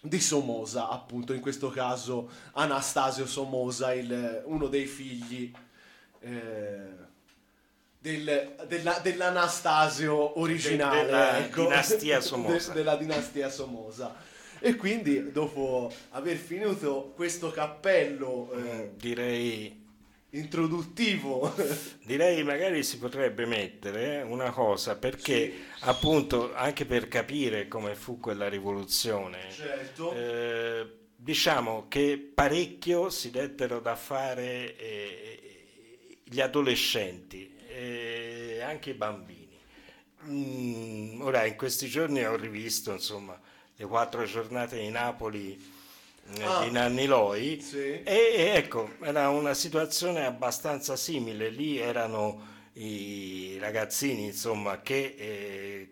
[0.00, 5.50] di Somoza, appunto, in questo caso Anastasio Somoza, il- uno dei figli
[6.20, 7.06] eh,
[7.98, 11.62] del- della- dell'Anastasio originale, della ecco.
[11.62, 12.68] dinastia Somoza.
[12.68, 14.14] De- della dinastia Somoza.
[14.60, 19.86] E quindi, dopo aver finito questo cappello eh, Direi,
[20.30, 21.54] introduttivo,
[22.04, 28.48] direi magari si potrebbe mettere una cosa perché appunto anche per capire come fu quella
[28.48, 30.86] rivoluzione, certo, eh,
[31.16, 39.46] diciamo che parecchio si dettero da fare eh, gli adolescenti e anche i bambini.
[40.26, 43.40] Mm, ora in questi giorni ho rivisto insomma
[43.76, 45.77] le quattro giornate di Napoli eh,
[46.42, 46.62] Ah.
[46.64, 47.78] di Nanni Loi Sì.
[47.78, 55.90] e, e ecco era una situazione abbastanza simile lì erano i ragazzini insomma che eh,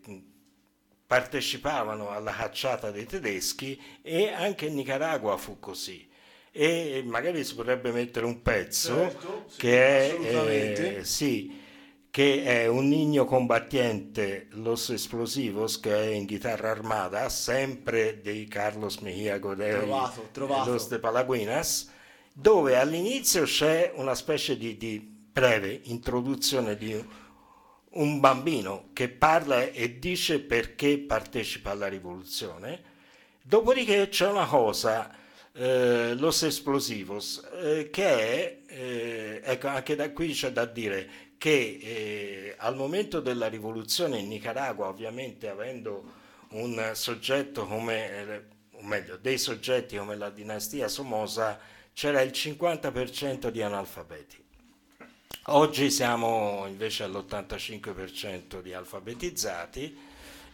[1.07, 6.07] partecipavano alla cacciata dei tedeschi e anche in Nicaragua fu così
[6.51, 10.97] e magari si potrebbe mettere un pezzo Certo, sì, che è assolutamente.
[10.97, 11.61] eh, sì,
[12.17, 19.01] che è un niño combattiente Los Explosivos che è in chitarra armata sempre di Carlos
[19.01, 20.71] Mejía Godoy Trovato, trovato.
[20.71, 21.93] Los de Palaguinas
[22.33, 26.99] dove all'inizio c'è una specie di, di breve introduzione di
[27.91, 32.83] un bambino che parla e dice perché partecipa alla rivoluzione
[33.43, 35.15] dopodiché c'è una cosa
[35.53, 41.79] eh, Los Explosivos eh, che è eh, ecco anche da qui c'è da dire che
[41.81, 48.43] eh, al momento della rivoluzione in Nicaragua ovviamente avendo un soggetto come eh,
[48.79, 51.59] o meglio dei soggetti come la dinastia Somoza
[51.93, 54.45] c'era il 50% di analfabeti.
[55.49, 60.06] Oggi siamo invece all'85% di alfabetizzati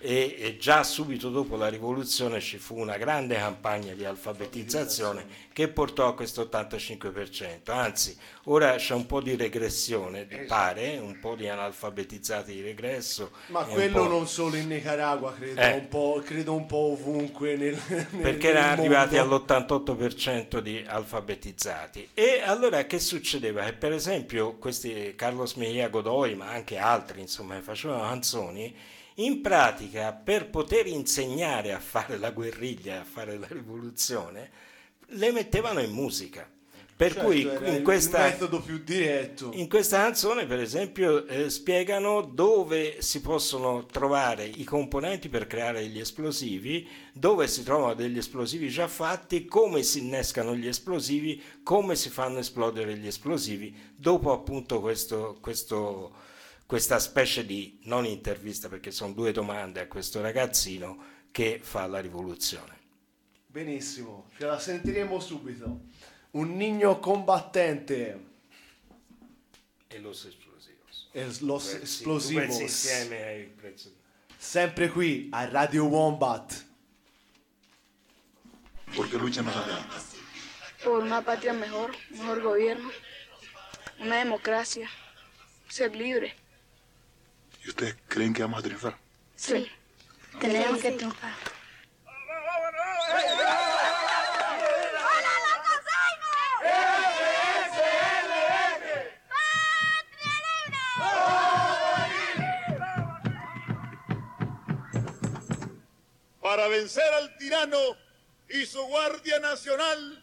[0.05, 5.69] e, e già subito dopo la rivoluzione ci fu una grande campagna di alfabetizzazione che
[5.69, 7.71] portò a questo 85%.
[7.71, 13.31] Anzi, ora c'è un po' di regressione, pare, un po' di analfabetizzati di regresso.
[13.49, 15.73] ma quello non solo in Nicaragua, credo, Eh.
[15.75, 19.45] un, po', credo un po' ovunque nel, nel- perché erano arrivati mondo.
[19.47, 22.09] all'88% di alfabetizzati.
[22.15, 23.63] E allora che succedeva?
[23.65, 28.75] Che per esempio questi Carlos Mejía Godoy, ma anche altri, insomma, che facevano canzoni,
[29.17, 34.51] in pratica per poter insegnare a fare la guerriglia, a fare la rivoluzione,
[35.09, 36.49] le mettevano in musica.
[36.95, 38.33] Per Certo, cui in questa,
[39.55, 45.85] in questa canzone, per esempio, eh, spiegano dove si possono trovare i componenti per creare
[45.89, 51.97] gli esplosivi, dove si trovano degli esplosivi già fatti, come si innescano gli esplosivi, come
[51.97, 56.22] si fanno esplodere gli esplosivi, dopo appunto questo, questo-
[56.73, 62.01] questa specie di non intervista, perché sono due domande a questo ragazzino che fa la
[62.01, 62.79] rivoluzione.
[63.47, 65.81] Benissimo, ce la sentiremo subito.
[66.31, 68.25] Un nigno combattente
[69.89, 71.09] E los explosivos.
[71.13, 72.59] e los pezzi- explosivos.
[72.61, 73.95] insieme ai prezzi.
[74.39, 76.65] Sempre qui a Radio Wombat.
[78.97, 79.87] Porque luchan más allá.
[80.83, 82.91] por una patria mejor, mejor gobierno,
[84.01, 84.89] una democracia,
[85.69, 86.35] ser libre.
[87.65, 88.97] ¿Y ustedes creen que vamos a triunfar?
[89.37, 89.71] Sí,
[90.41, 91.33] tenemos que triunfar.
[106.41, 107.79] Para vencer al tirano
[108.49, 110.23] y su Guardia Nacional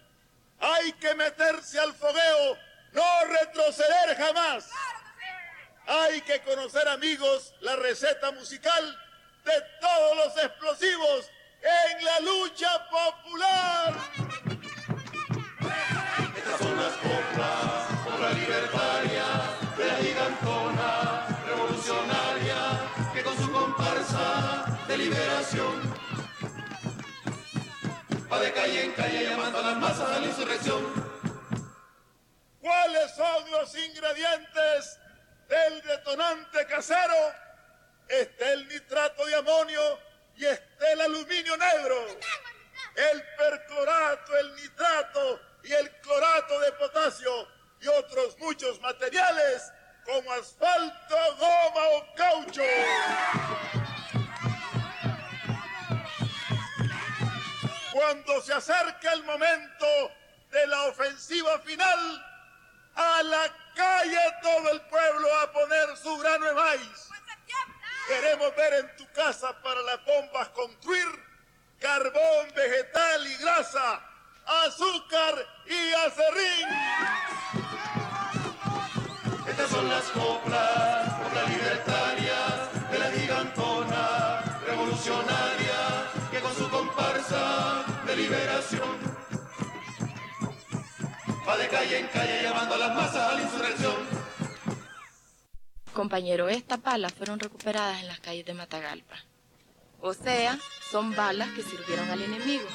[0.59, 2.57] hay que meterse al fogueo,
[2.91, 4.69] no retroceder jamás.
[5.91, 8.95] Hay que conocer, amigos, la receta musical
[9.43, 11.31] de todos los explosivos
[11.63, 13.95] en la lucha popular.
[16.37, 19.25] Estas son las coplas, copla libertaria,
[19.77, 25.95] de la gigantona revolucionaria, que con su comparsa de liberación
[28.31, 31.09] va de calle en calle llamando a las masas a la insurrección.
[32.61, 34.99] ¿Cuáles son los ingredientes
[35.49, 37.33] del detonante casero?
[38.07, 39.99] Está el nitrato de amonio
[40.37, 41.95] y está el aluminio negro.
[42.95, 47.47] El perclorato, el nitrato y el clorato de potasio
[47.81, 49.71] y otros muchos materiales
[50.05, 52.63] como asfalto, goma o caucho.
[57.91, 59.85] Cuando se acerca el momento
[60.51, 62.25] de la ofensiva final,
[62.95, 67.09] a la calle todo el pueblo a poner su grano de maíz.
[68.07, 71.07] Queremos ver en tu casa para las bombas construir
[71.79, 74.01] carbón vegetal y grasa,
[74.45, 76.67] azúcar y acerrín.
[79.47, 81.08] Estas son las coplas,
[91.49, 93.95] va de calle en calle llamando a las masas a la insurrección.
[95.93, 99.15] Compañero, estas balas fueron recuperadas en las calles de Matagalpa.
[99.99, 100.59] O sea,
[100.91, 102.67] son balas que sirvieron al enemigo.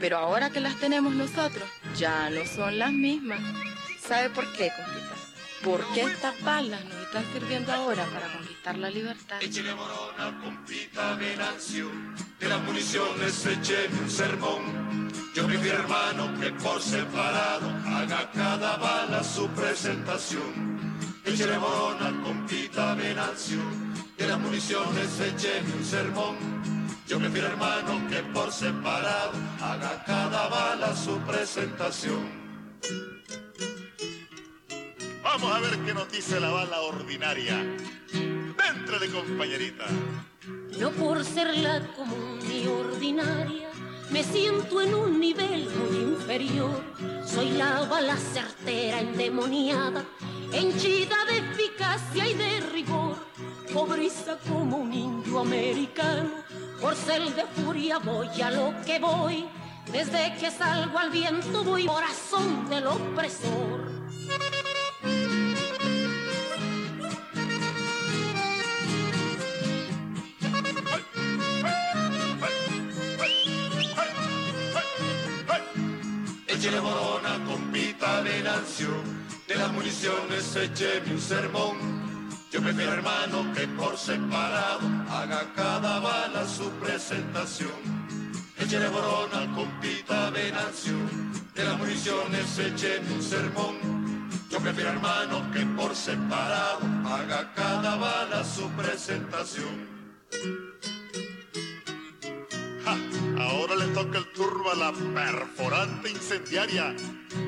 [0.00, 3.40] Pero ahora que las tenemos nosotros, ya no son las mismas.
[4.00, 4.72] ¿Sabe por qué,
[5.62, 5.86] compita?
[5.86, 9.42] Porque estas balas nos están sirviendo ahora para conquistar la libertad.
[9.42, 11.90] Échele morona, compita Venancio,
[12.38, 15.12] de las municiones écheme un sermón.
[15.34, 21.02] Yo prefiero hermano que por separado haga cada bala su presentación.
[21.24, 23.60] Échele morona, compita Venancio,
[24.18, 26.36] de las municiones écheme un sermón.
[27.06, 32.42] Yo prefiero hermano que por separado haga cada bala su presentación.
[35.32, 37.56] Vamos a ver qué nos dice la bala ordinaria.
[38.12, 39.86] Dentro de compañerita.
[40.78, 43.70] No por ser la común ni ordinaria,
[44.10, 46.84] me siento en un nivel muy inferior.
[47.24, 50.04] Soy la bala certera, endemoniada,
[50.52, 53.16] henchida de eficacia y de rigor.
[53.72, 56.28] Pobreza como un indio americano,
[56.78, 59.46] por ser de furia voy a lo que voy.
[59.90, 64.01] Desde que salgo al viento voy corazón del opresor.
[76.62, 78.90] Échele morona, compita Venancio,
[79.48, 81.76] de las municiones écheme un sermón.
[82.52, 87.72] Yo prefiero hermano que por separado haga cada bala su presentación.
[88.60, 90.94] Échele morona, compita Venancio,
[91.52, 94.30] de las municiones écheme un sermón.
[94.48, 99.90] Yo prefiero hermano que por separado haga cada bala su presentación.
[103.42, 106.94] Ahora le toca el turno a la perforante incendiaria.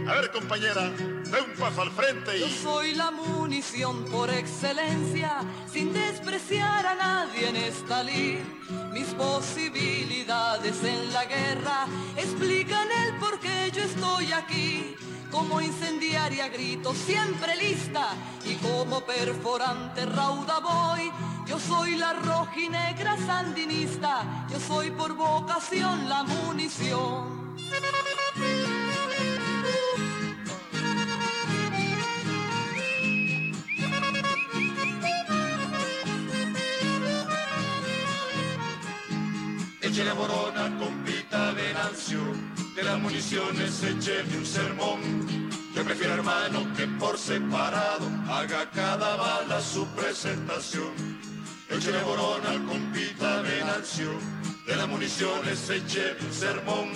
[0.08, 2.50] A ver, compañera, de un paso al frente Yo y...
[2.50, 5.42] soy la munición por excelencia,
[5.72, 8.38] sin despreciar a nadie en esta lid.
[8.92, 11.86] Mis posibilidades en la guerra
[12.16, 14.96] explican el por qué yo estoy aquí.
[15.34, 18.06] Como incendiaria grito siempre lista
[18.46, 21.10] y como perforante rauda voy.
[21.44, 27.56] Yo soy la rojinegra sandinista, yo soy por vocación la munición.
[39.80, 45.00] Échele morona, compita Venancio, de las municiones écheme un sermón.
[45.74, 50.92] Yo prefiero hermano que por separado haga cada bala su presentación.
[51.68, 54.10] Échele morona, compita Venancio,
[54.66, 56.90] de las municiones écheme un sermón.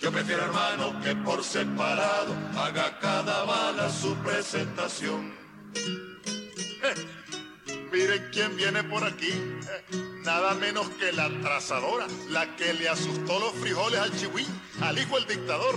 [0.00, 5.32] Yo prefiero hermano que por separado haga cada bala su presentación.
[7.92, 9.32] Miren quién viene por aquí.
[9.32, 14.46] Eh, Nada menos que la trazadora, la que le asustó los frijoles al chihuín,
[14.82, 15.74] al hijo del dictador.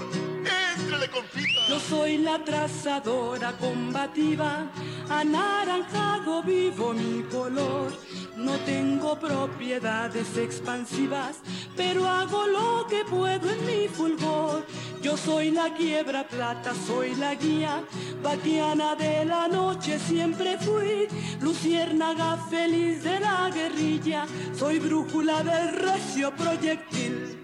[0.78, 1.68] ¡Éntrele, compita!
[1.70, 4.70] Yo soy la trazadora combativa,
[5.10, 7.94] anaranjado vivo mi color.
[8.36, 11.38] No tengo propiedades expansivas,
[11.78, 14.66] pero hago lo que puedo en mi fulgor.
[15.04, 17.84] Yo soy la quiebra plata, soy la guía,
[18.22, 21.10] vaquiana de la noche siempre fui,
[21.42, 24.26] luciérnaga feliz de la guerrilla,
[24.58, 27.38] soy brújula del recio proyectil.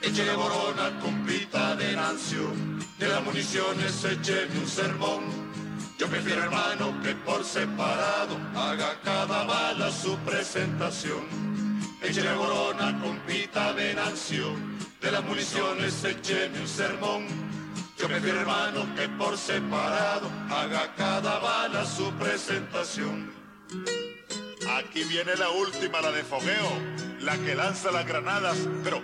[0.00, 5.24] Échele morona, compita Venancio, de las municiones écheme un sermón.
[5.98, 11.24] Yo prefiero hermano que por separado haga cada bala su presentación.
[12.02, 14.52] Échele morona, compita Venancio,
[15.00, 17.26] de las municiones écheme un sermón.
[17.98, 23.32] Yo prefiero hermano que por separado haga cada bala su presentación.
[24.76, 26.70] Aquí viene la última, la de fogueo,
[27.20, 28.58] la que lanza las granadas.
[28.84, 29.02] Pero,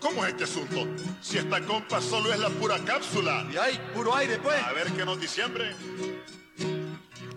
[0.00, 0.86] ¿cómo es este asunto?
[1.20, 3.46] Si esta compa solo es la pura cápsula.
[3.52, 4.62] Y hay puro aire, pues.
[4.62, 5.74] A ver qué nos diciembre.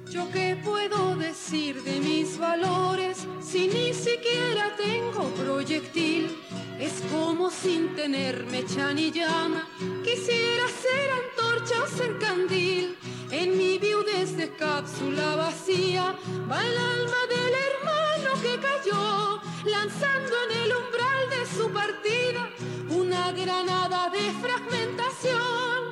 [0.09, 6.37] Yo qué puedo decir de mis valores si ni siquiera tengo proyectil.
[6.79, 9.67] Es como sin tener mecha ni llama.
[10.03, 12.97] Quisiera ser antorcha o ser candil.
[13.31, 16.15] En mi viudez de cápsula vacía
[16.49, 18.02] va el alma del hermano
[18.41, 22.49] que cayó, lanzando en el umbral de su partida
[22.89, 25.83] una granada de fragmentación.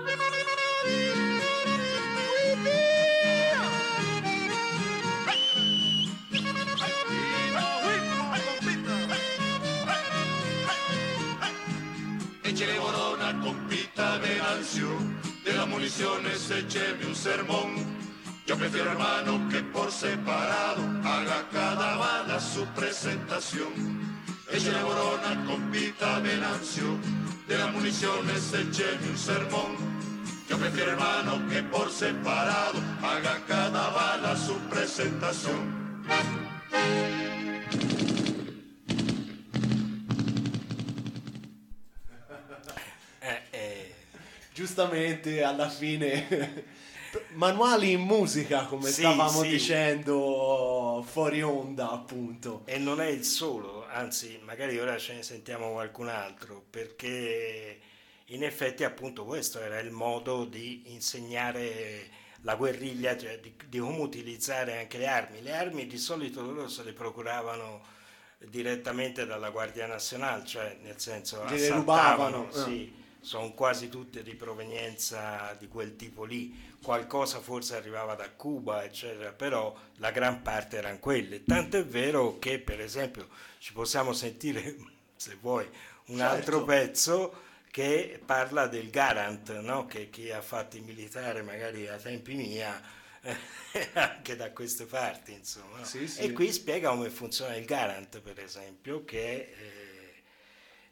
[12.43, 14.89] Échele borona, compita Venancio,
[15.45, 18.00] de las municiones écheme un sermón.
[18.45, 23.71] Yo prefiero hermano que por separado haga cada bala su presentación.
[24.51, 26.97] Échele borona, compita Venancio,
[27.47, 29.77] de las municiones écheme un sermón.
[30.49, 35.81] Yo prefiero hermano que por separado haga cada bala su presentación.
[43.53, 43.95] Eh,
[44.53, 46.27] Giustamente alla fine
[47.33, 49.49] manuali in musica come Sì, stavamo sì.
[49.49, 52.61] dicendo fuori onda appunto.
[52.65, 57.79] E non è il solo, anzi, magari ora ce ne sentiamo qualcun altro, perché
[58.25, 62.09] in effetti appunto questo era il modo di insegnare
[62.43, 65.41] la guerriglia, cioè di, di come utilizzare anche le armi.
[65.41, 67.81] Le armi di solito loro se le procuravano
[68.39, 71.77] direttamente dalla Guardia Nazionale, cioè nel senso assaltavano,
[72.47, 72.91] rubavano, eh.
[73.21, 76.69] Sono quasi tutte di provenienza di quel tipo lì.
[76.81, 81.43] Qualcosa forse arrivava da Cuba, eccetera, però la gran parte erano quelle.
[81.43, 84.75] Tanto è vero che, per esempio, ci possiamo sentire,
[85.15, 85.69] se vuoi,
[86.07, 86.33] un Certo.
[86.35, 87.33] altro pezzo
[87.69, 89.85] che parla del Garant, no?
[89.85, 92.81] che chi ha fatto il militare magari a tempi mia,
[93.93, 95.83] anche da queste parti, insomma.
[95.83, 96.21] Sì, sì.
[96.21, 99.90] E qui spiega come funziona il Garant, per esempio, che eh,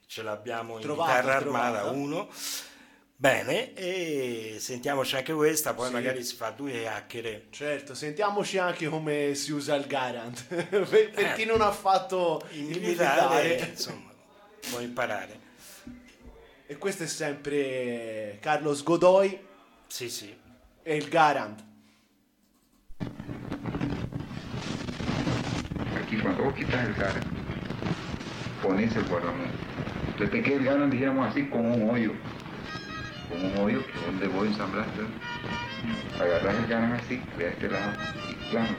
[0.10, 1.84] ce l'abbiamo in Trovata, chitarra armata.
[1.92, 2.30] 1.
[3.16, 5.94] Bene, e sentiamoci anche questa, poi Sì.
[5.94, 7.46] magari si fa due chiacchiere.
[7.52, 12.60] Certo, sentiamoci anche come si usa il Garant per, per chi non ha fatto il,
[12.72, 13.70] Il militare, militare.
[13.70, 14.10] insomma,
[14.72, 15.40] può imparare.
[16.66, 19.46] E questo è sempre Carlos Godoy
[19.86, 20.36] Sì, sì.
[20.82, 21.64] e il Garant.
[26.02, 27.20] Aquí cuando vos quitas el cara,
[28.64, 29.59] pones el guardamón.
[30.20, 32.12] Entonces te queda el ganan, dijéramos así, como un hoyo.
[33.30, 35.04] Como un hoyo que donde vos ensamblaste.
[36.20, 37.94] Agarras el ganan así, de este lado,
[38.30, 38.76] y plano.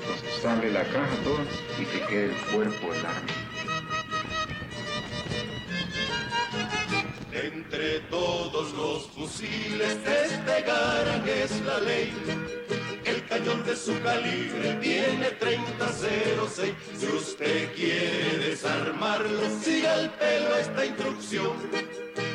[0.00, 1.44] Entonces sale la caja toda
[1.78, 3.20] y te queda el cuerpo del arma.
[7.32, 9.98] Entre todos los fusiles
[10.66, 12.12] Garang es la ley.
[13.32, 16.74] Cañón de su calibre tiene 3006.
[16.98, 21.52] Si usted quiere desarmarlo, siga el pelo esta instrucción.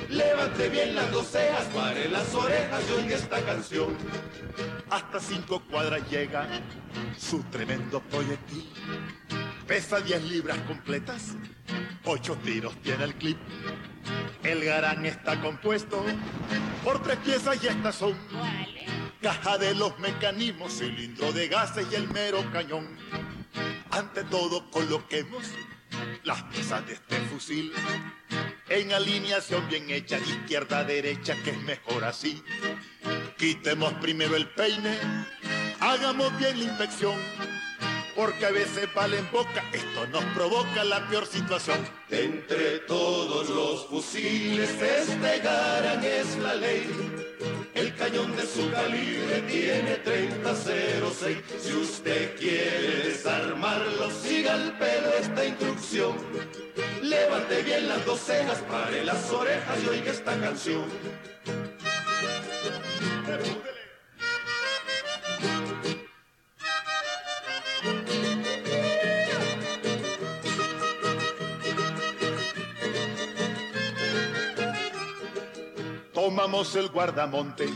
[0.10, 3.96] Levante bien las dos cejas, pare las orejas y oiga esta canción.
[4.90, 6.48] Hasta cinco cuadras llega
[7.16, 8.68] su tremendo proyectil.
[9.68, 11.36] Pesa 10 libras completas,
[12.06, 13.38] ocho tiros tiene el clip.
[14.42, 16.04] El garán está compuesto
[16.84, 18.16] por tres piezas y estas son
[19.22, 22.88] caja de los mecanismos, cilindro de gases y el mero cañón.
[23.92, 25.44] Ante todo coloquemos
[26.24, 27.72] las piezas de este fusil
[28.70, 32.44] en alineación bien hecha de izquierda a derecha, que es mejor así.
[33.38, 34.98] Quitemos primero el peine,
[35.80, 37.16] hagamos bien la inspección,
[38.16, 41.80] porque a veces vale boca, esto nos provoca la peor situación.
[42.10, 47.67] Entre todos los fusiles este Garang es la ley.
[47.78, 51.38] El cañón de su calibre tiene 3006.
[51.60, 56.16] Si usted quiere desarmarlo, siga el pelo esta instrucción.
[57.04, 60.86] Levante bien las dos cejas, pare las orejas y oiga esta canción.
[76.38, 77.68] Tomamos el guardamonte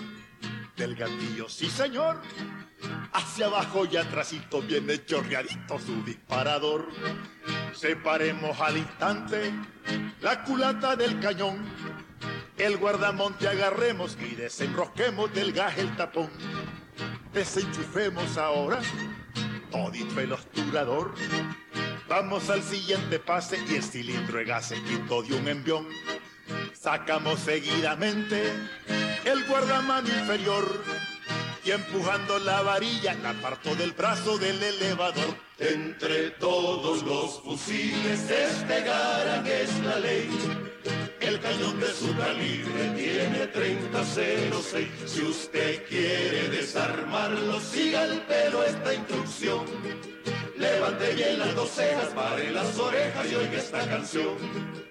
[0.78, 2.22] del gatillo, sí señor.
[3.12, 6.88] Hacia abajo y atrásito viene chorreadito su disparador.
[7.74, 9.52] Separemos al instante
[10.22, 11.66] la culata del cañón.
[12.56, 16.30] El guardamonte agarremos y desenrosquemos del gas el tapón.
[17.34, 18.80] Desenchufemos ahora
[19.72, 21.16] todito el obturador.
[22.08, 25.88] Vamos al siguiente pase y el cilindro de gas se quitó de un envión.
[26.82, 28.42] Sacamos seguidamente
[29.24, 30.84] el guardamano inferior
[31.64, 35.38] y empujando la varilla la apartó del brazo del elevador.
[35.60, 40.28] Entre todos los fusiles este Garang es la ley.
[41.20, 44.88] El cañón de su calibre tiene 3006.
[45.06, 49.66] Si usted quiere desarmarlo, siga el pelo esta instrucción.
[50.58, 54.82] Levante bien las dos cejas, pare las orejas y oiga esta canción.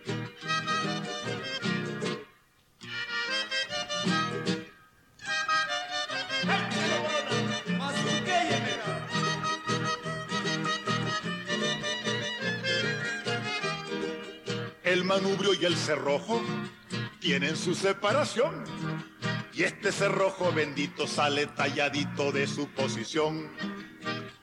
[15.10, 16.40] Manubrio y el cerrojo
[17.18, 18.62] tienen su separación.
[19.52, 23.50] Y este cerrojo bendito sale talladito de su posición.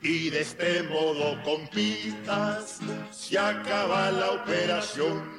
[0.01, 2.79] Y de este modo, compitas,
[3.11, 5.36] se acaba la operación.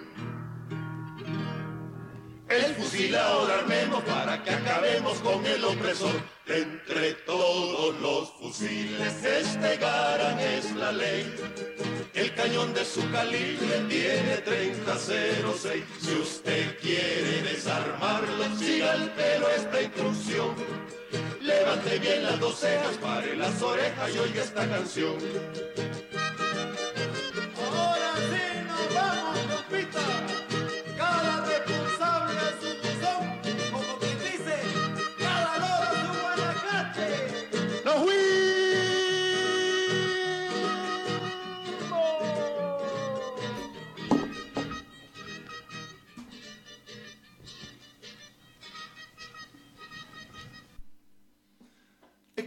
[2.49, 6.15] El fusil ahora armemos para que acabemos con el opresor.
[6.47, 11.31] Entre todos los fusiles este Garang es la ley.
[12.15, 15.85] El cañón de su calibre tiene 3006.
[16.01, 20.55] Si usted quiere desarmarlo, siga el pelo esta instrucción.
[21.43, 25.17] Levante bien las dos cejas, pare las orejas y oiga esta canción.
[27.59, 30.28] Ahora sí nos vamos, compita.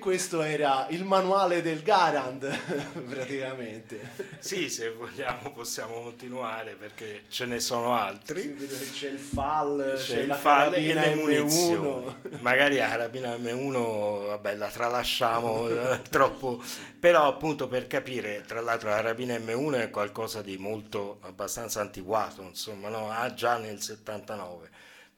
[0.02, 2.49] Questo era il manuale del Garand,
[3.08, 3.99] praticamente.
[4.39, 8.58] Sì, se vogliamo possiamo continuare perché ce ne sono altri.
[8.91, 11.16] C'è il FAL, c'è, C'è il la FAL e le M1.
[11.16, 12.16] munizioni.
[12.39, 16.62] Magari la carabina M1, vabbè, la tralasciamo eh, troppo.
[16.99, 22.41] Però appunto per capire, tra l'altro la carabina M1 è qualcosa di molto abbastanza antiquato,
[22.41, 23.12] insomma, no?
[23.12, 24.70] Ah, già nel 79.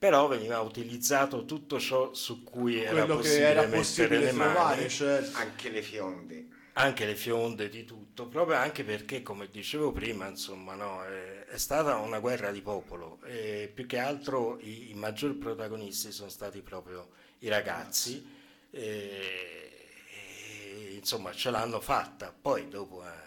[0.04, 4.32] Però veniva utilizzato tutto ciò su cui era Quello che possibile era mettere possibile le
[4.34, 4.52] mani.
[4.52, 5.38] trovare, certo.
[5.38, 6.48] Anche le fionde.
[6.74, 11.58] anche le fionde di tutto, proprio anche perché, come dicevo prima, insomma, no, è, è
[11.58, 16.62] stata una guerra di popolo e più che altro i, i maggiori protagonisti sono stati
[16.62, 18.28] proprio i ragazzi
[18.72, 19.72] e,
[20.10, 23.23] e, insomma ce l'hanno fatta, poi dopo eh,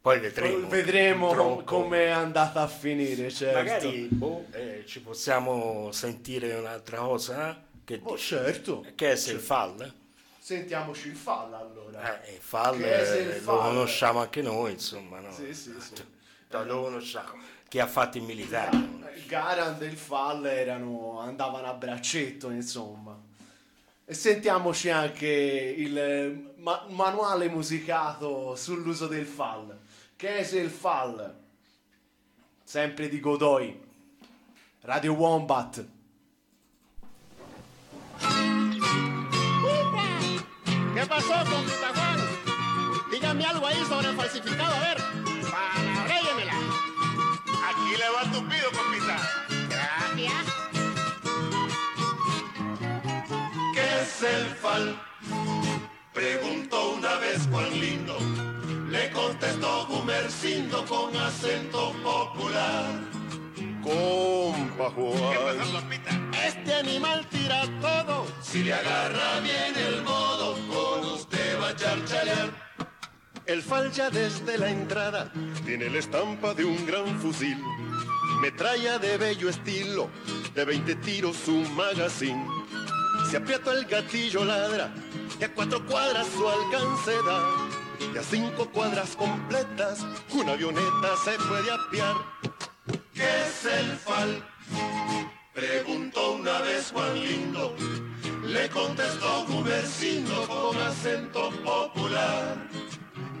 [0.00, 3.58] poi vedremo, vedremo come è andata a finire, certo.
[3.58, 7.50] Magari boh, eh, ci possiamo sentire un'altra cosa?
[7.50, 7.56] eh?
[7.84, 8.26] Che Oh, dici?
[8.28, 8.86] certo.
[8.94, 9.92] Che è se il fall?
[10.38, 12.22] Sentiamoci il FAL allora.
[12.24, 13.60] Eh, il fall se il eh, lo fall?
[13.60, 15.32] conosciamo anche noi, insomma, no?
[15.32, 16.02] Sì, sì, sì.
[16.50, 17.38] No, lo conosciamo.
[17.68, 18.76] Chi ha fatto il militare?
[19.14, 23.16] Il Garand e il FAL erano, andavano a braccetto, insomma.
[24.04, 29.78] E sentiamoci anche il eh, ma- manuale musicato sull'uso del FAL.
[30.20, 31.34] Che è se il FAL?
[32.62, 33.74] Sempre di Godoy.
[34.82, 35.86] Radio Wombat.
[40.92, 42.18] ¿Qué pasó, compita Juan?
[43.10, 44.98] Dígame algo ahí sobre el falsificado, a ver.
[45.50, 46.52] Palabréyemela.
[47.70, 49.16] Aquí le va tu pido, compita.
[49.70, 50.44] Gracias.
[53.72, 55.00] ¿Qué es el fal?
[56.12, 58.49] Preguntó una vez Juan Lindo.
[59.20, 62.86] Contestó Gumercindo con acento popular.
[63.82, 66.32] Compa Juan.
[66.46, 68.26] Este animal tira todo.
[68.40, 72.50] Si le agarra bien el modo, con usted va a charchalear.
[73.44, 75.30] El fal ya desde la entrada
[75.66, 77.58] tiene la estampa de un gran fusil.
[78.40, 80.08] Metralla de bello estilo,
[80.54, 82.46] de 20 tiros su magazine.
[83.28, 84.94] Si aprieto el gatillo ladra,
[85.38, 87.69] y a cuatro cuadras su alcance da.
[88.00, 92.16] Y a cinco cuadras completas, una avioneta se puede apiar.
[93.14, 94.42] ¿Qué es el fal?
[95.54, 97.76] Preguntó una vez Juan Lindo.
[98.44, 102.56] Le contestó Gumercindo con acento popular.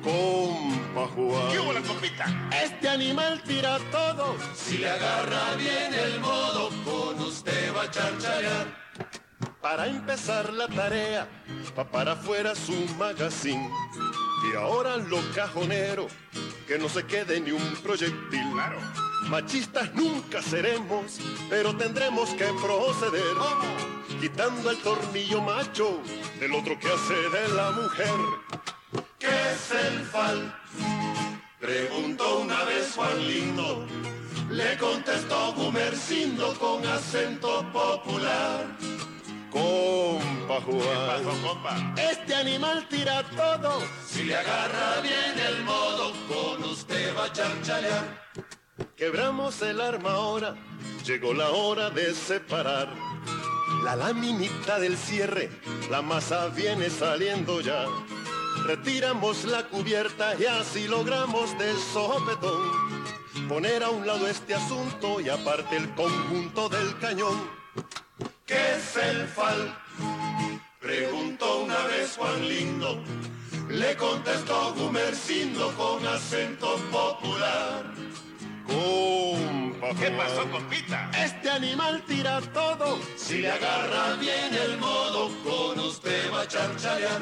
[0.02, 1.52] Compa Juan.
[1.52, 2.50] ¿Qué hubo la compita?
[2.62, 4.36] Este animal tira todo.
[4.54, 8.89] Si le agarra bien el modo, con usted va a charcharear.
[9.60, 11.28] Para empezar la tarea,
[11.78, 13.70] va para afuera su magazine.
[14.50, 16.08] Y ahora lo cajonero,
[16.66, 18.46] que no se quede ni un proyectil.
[19.28, 23.36] Machistas nunca seremos, pero tendremos que proceder.
[24.18, 26.00] Quitando el tornillo macho
[26.38, 28.14] del otro que hace de la mujer.
[29.18, 30.58] ¿Qué es el fal?
[31.60, 33.86] Preguntó una vez Juan Lindo.
[34.48, 38.64] Le contestó Gumercindo con acento popular.
[39.50, 41.20] Compa Compa
[41.62, 41.94] Juan.
[41.98, 43.82] Este animal tira todo.
[44.06, 48.30] Si le agarra bien el modo, con usted va a charchalear.
[48.96, 50.54] Quebramos el arma ahora,
[51.04, 52.88] llegó la hora de separar.
[53.84, 55.50] La laminita del cierre,
[55.90, 57.86] la masa viene saliendo ya.
[58.64, 62.90] Retiramos la cubierta y así logramos del sopetón
[63.48, 67.50] poner a un lado este asunto y aparte el conjunto del cañón.
[68.50, 69.78] ¿Qué es el fal?
[70.80, 73.00] Preguntó una vez Juan Lindo.
[73.68, 77.84] Le contestó Gumercindo con acento popular.
[78.66, 81.12] Compa ¿Qué pasó, compita?
[81.16, 82.98] Este animal tira todo.
[83.14, 87.20] Si le agarra bien el modo, con usted va a charchalear.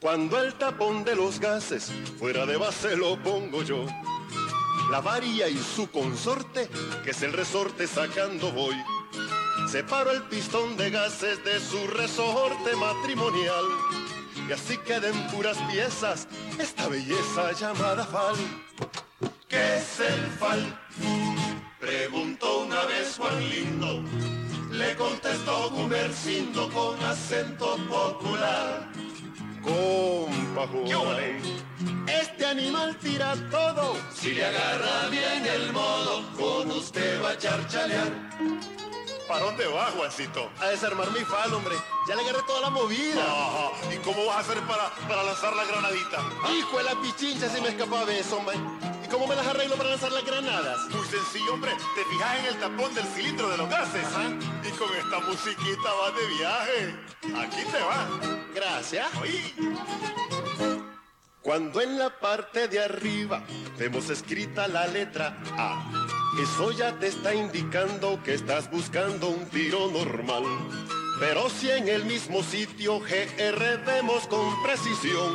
[0.00, 3.86] Cuando el tapón de los gases fuera de base lo pongo yo.
[4.90, 6.68] La varía y su consorte,
[7.04, 8.74] que es el resorte sacando voy.
[9.68, 13.64] Separo el pistón de gases de su resorte matrimonial.
[14.48, 18.36] Y así queden puras piezas esta belleza llamada fal.
[19.48, 20.80] ¿Qué es el fal?
[21.80, 24.02] Preguntó una vez Juan Lindo.
[24.70, 28.90] Le contestó Gumercindo con acento popular.
[29.62, 30.68] Compa.
[32.06, 33.96] Este animal tira todo.
[34.14, 38.12] Si le agarra bien el modo, con usted va a charchalear.
[39.28, 40.50] ¿Para dónde va, Juancito?
[40.60, 41.76] A desarmar mi fal, hombre.
[42.06, 43.24] Ya le agarré toda la movida.
[43.92, 46.22] ¿Y cómo vas a hacer para, para lanzar la granadita?
[46.52, 48.56] Hijo de la pichincha si me escapaba de eso, hombre.
[49.02, 50.78] ¿Y cómo me las arreglo para lanzar las granadas?
[50.90, 51.72] Muy sencillo, hombre.
[51.94, 54.06] Te fijas en el tapón del cilindro de los gases.
[54.62, 57.46] Y con esta musiquita vas de viaje.
[57.46, 58.06] Aquí te va.
[58.54, 59.08] Gracias.
[61.40, 63.42] Cuando en la parte de arriba
[63.78, 66.06] vemos escrita la letra A,
[66.42, 70.44] eso ya te está indicando que estás buscando un tiro normal.
[71.20, 75.32] Pero si en el mismo sitio GR vemos con precisión,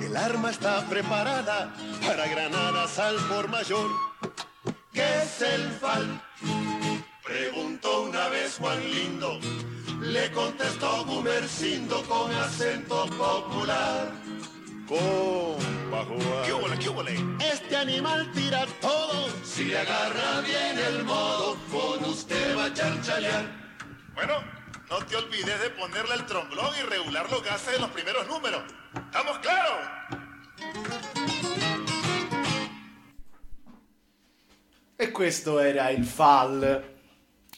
[0.00, 1.74] el arma está preparada
[2.06, 3.90] para granadas al por mayor.
[4.92, 6.22] ¿Qué es el fal?
[7.24, 9.40] Preguntó una vez Juan Lindo.
[10.00, 14.12] Le contestó Gumercindo con acento popular.
[14.92, 16.44] Compa Juan.
[16.44, 17.14] ¿Qué huele, qué huele?
[17.52, 19.28] Este animal tira todo.
[19.42, 23.44] Si le agarra bien el modo, con usted va a charchalear.
[24.14, 24.34] Bueno,
[24.90, 28.62] no te olvides de ponerle el tromblón y regular los gases de los primeros números.
[28.94, 29.78] ¿Estamos claros?
[34.98, 36.84] E questo era il FAL,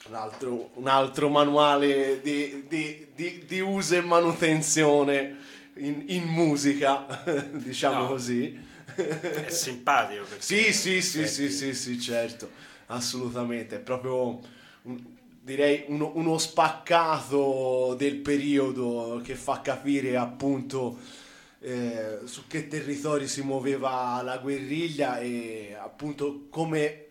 [0.09, 5.44] un altro, un altro manuale di, di- di- di uso e manutenzione
[5.77, 7.23] in, in musica,
[7.53, 8.07] diciamo No.
[8.09, 8.73] così.
[8.95, 12.51] È simpatico Sì, sì, sì, sì, sì, sì, certo,
[12.87, 13.77] assolutamente.
[13.77, 14.39] È proprio,
[14.83, 15.03] un-
[15.43, 20.99] direi, uno, uno spaccato del periodo che fa capire appunto
[21.61, 27.04] eh, su che territori si muoveva la guerriglia e appunto come,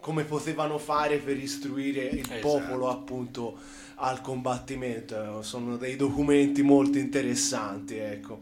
[0.00, 2.40] come potevano fare per istruire il Esatto.
[2.40, 3.58] popolo appunto
[3.96, 5.42] al combattimento.
[5.42, 8.38] Sono dei documenti molto interessanti, ecco.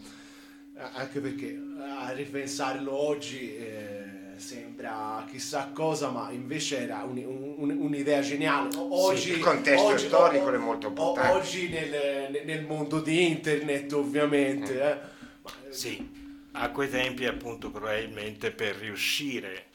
[0.95, 1.59] Anche perché
[1.99, 4.05] a ripensarlo oggi eh,
[4.37, 7.17] sembra chissà cosa, ma invece era un-
[7.57, 8.69] un- un'idea geniale.
[8.77, 11.39] Oggi, il contesto oggi- storico o- è molto importante.
[11.39, 14.75] Oggi nel, nel mondo di internet, ovviamente.
[14.75, 14.77] Mm.
[14.77, 14.99] eh.
[15.43, 16.07] Ma, eh, Sì,
[16.53, 19.66] a quei tempi appunto probabilmente per riuscire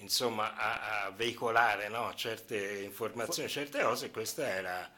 [0.00, 4.90] insomma a, a veicolare no, certe informazioni, certe cose, questo era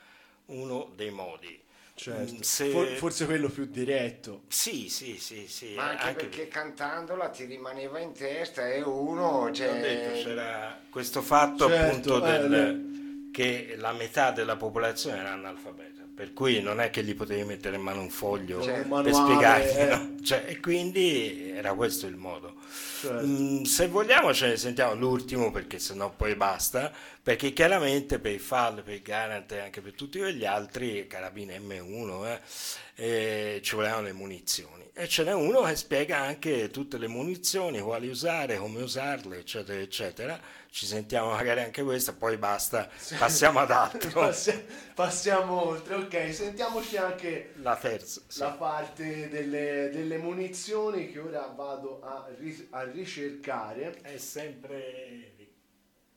[0.46, 1.60] uno dei modi.
[1.94, 2.32] certo.
[2.34, 4.42] Mm, se- For- forse quello più diretto.
[4.48, 5.74] Sì, sì, sì, sì.
[5.74, 11.22] Ma anche, anche perché cantandola ti rimaneva in testa e uno cioè, detto, c'era questo
[11.22, 16.80] fatto Certo, appunto eh, del- che la metà della popolazione era analfabeta, per cui non
[16.80, 18.80] è che gli potevi mettere in mano un foglio Certo.
[18.80, 19.86] per Manuale, spiegargli, eh.
[19.86, 20.14] no?
[20.22, 22.54] Cioè, e quindi era questo il modo.
[23.00, 23.26] Certo.
[23.26, 26.92] Mm, se vogliamo ce ne sentiamo l'ultimo perché sennò poi basta,
[27.22, 31.58] perché chiaramente per i FAL, per i Garant e anche per tutti quegli altri, carabine
[31.58, 34.81] M1, eh, eh, ci volevano le munizioni.
[34.94, 39.80] E ce n'è uno che spiega anche tutte le munizioni, quali usare, come usarle, eccetera,
[39.80, 40.38] eccetera.
[40.68, 44.10] Ci sentiamo magari anche questa, poi basta, passiamo ad altro.
[44.20, 44.64] Passi-
[44.94, 48.20] Passiamo oltre, ok, sentiamoci anche La terza.
[48.26, 48.40] sì.
[48.40, 53.98] la parte delle, delle munizioni che ora vado a, ri- a ricercare.
[54.02, 55.32] È sempre.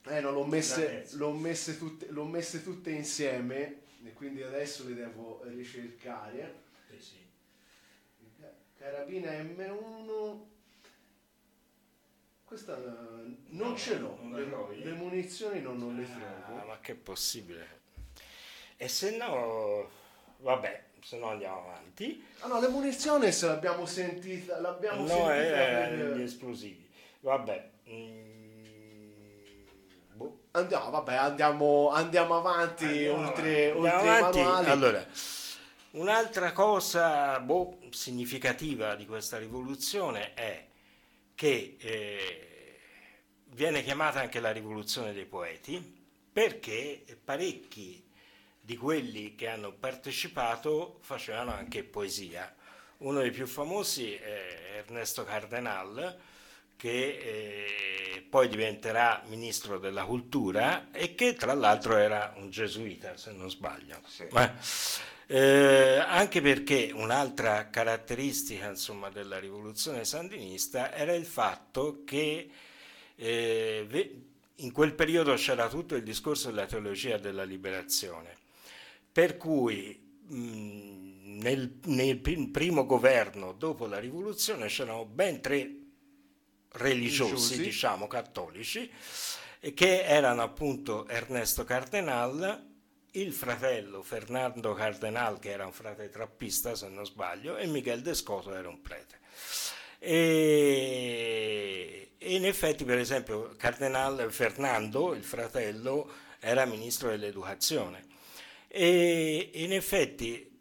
[0.08, 4.94] Eh no, l'ho messe, l'ho messe tutte, l'ho messe tutte insieme e quindi adesso le
[4.94, 6.64] devo ricercare.
[8.90, 10.38] Carabina M1.
[12.44, 12.80] Questa eh,
[13.48, 14.34] non No, ce l'ho, non
[14.70, 16.64] le, le munizioni non, non le Ah, trovo.
[16.66, 17.80] ma che è possibile?
[18.76, 19.88] E se no,
[20.38, 22.24] vabbè, se no andiamo avanti.
[22.40, 26.88] Ah no, le munizioni se l'abbiamo sentita, l'abbiamo No, sentita per- gli esplosivi.
[27.20, 27.70] Vabbè.
[27.90, 28.34] mm,
[30.52, 34.38] Andiamo, vabbè, andiamo, andiamo avanti oltre, Andiamo oltre avanti.
[34.38, 34.70] manuali.
[34.70, 35.06] Allora,
[35.90, 40.66] un'altra cosa boh, significativa di questa rivoluzione è
[41.34, 42.80] che eh,
[43.46, 48.04] viene chiamata anche la rivoluzione dei poeti perché parecchi
[48.60, 52.54] di quelli che hanno partecipato facevano anche poesia.
[52.98, 56.18] Uno dei più famosi è Ernesto Cardenal,
[56.76, 63.32] che eh, poi diventerà ministro della cultura e che tra l'altro era un gesuita, se
[63.32, 64.00] non sbaglio.
[64.30, 64.54] Ma,
[65.28, 72.48] eh, anche perché un'altra caratteristica insomma, della rivoluzione sandinista era il fatto che
[73.16, 74.16] eh,
[74.56, 78.36] in quel periodo c'era tutto il discorso della teologia della liberazione,
[79.10, 79.98] per cui
[80.28, 85.70] mh, nel, nel prim- primo governo dopo la rivoluzione c'erano ben tre
[86.72, 87.62] religiosi, Religiosi.
[87.62, 88.90] diciamo cattolici,
[89.74, 92.74] che erano appunto Ernesto Cardenal,
[93.20, 98.54] il fratello Fernando Cardenal, che era un frate trappista se non sbaglio, e Miguel Descoto
[98.54, 99.18] era un prete.
[99.98, 101.30] E,
[102.18, 106.10] in effetti, per esempio, Cardenal Fernando, il fratello,
[106.40, 108.04] era ministro dell'educazione.
[108.68, 110.55] E in effetti,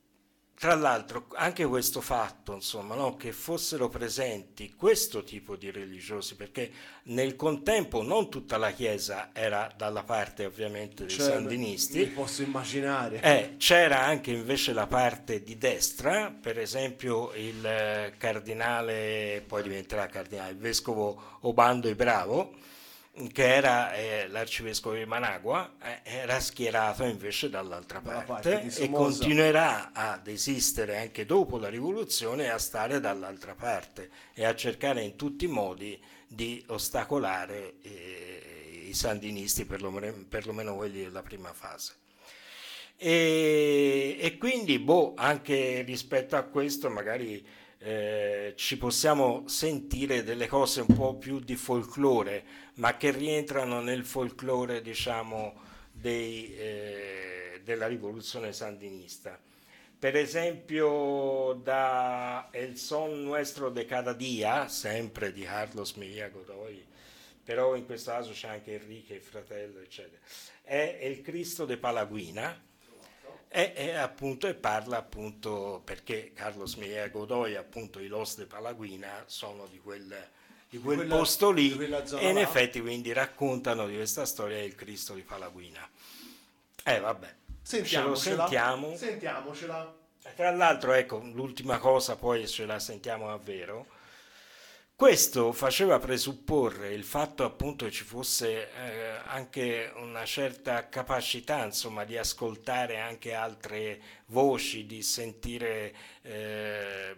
[0.58, 6.72] tra l'altro, anche questo fatto, insomma, no, che fossero presenti questo tipo di religiosi, perché
[7.04, 13.22] nel contempo non tutta la Chiesa era dalla parte ovviamente dei Cioè, sandinisti, posso immaginare.
[13.22, 20.08] eh, c'era anche invece la parte di destra, per esempio il eh, cardinale, poi diventerà
[20.08, 22.54] cardinale, il vescovo Obando e Bravo,
[23.32, 28.90] che era eh, l'arcivescovo di Managua, eh, era schierato invece dall'altra Dalla parte, parte e
[28.90, 35.16] continuerà ad esistere anche dopo la rivoluzione a stare dall'altra parte e a cercare in
[35.16, 35.98] tutti i modi
[36.28, 41.94] di ostacolare eh, i sandinisti, perlomeno, perlomeno quelli della prima fase.
[42.98, 47.46] E, e quindi, boh, anche rispetto a questo, magari
[47.86, 52.44] eh, ci possiamo sentire delle cose un po' più di folklore,
[52.76, 55.54] ma che rientrano nel folklore, diciamo,
[55.92, 59.40] dei, eh, della rivoluzione sandinista.
[60.00, 66.84] Per esempio, da El Son Nuestro de Cada Día, sempre di Carlos Mejía Godoy,
[67.44, 70.20] però in questo caso c'è anche Enrique, il fratello, eccetera.
[70.64, 72.60] È Il Cristo de Palaguina,
[73.56, 79.24] e, e appunto, e parla appunto perché Carlos Mejía Godoy, appunto i Los de Palaguina
[79.28, 80.04] sono di quel,
[80.70, 82.40] di quel quella- posto lì e in là.
[82.42, 85.88] effetti quindi raccontano di questa storia del Cristo di Palaguina.
[86.84, 88.42] Eh vabbè, ce lo Sentiamocela.
[88.44, 88.96] sentiamo.
[88.96, 89.96] Sentiamocela.
[90.36, 93.86] Tra l'altro, ecco, l'ultima cosa, poi ce la sentiamo davvero.
[94.98, 102.06] Questo faceva presupporre il fatto appunto che ci fosse eh, anche una certa capacità, insomma,
[102.06, 107.14] di ascoltare anche altre voci, di sentire eh,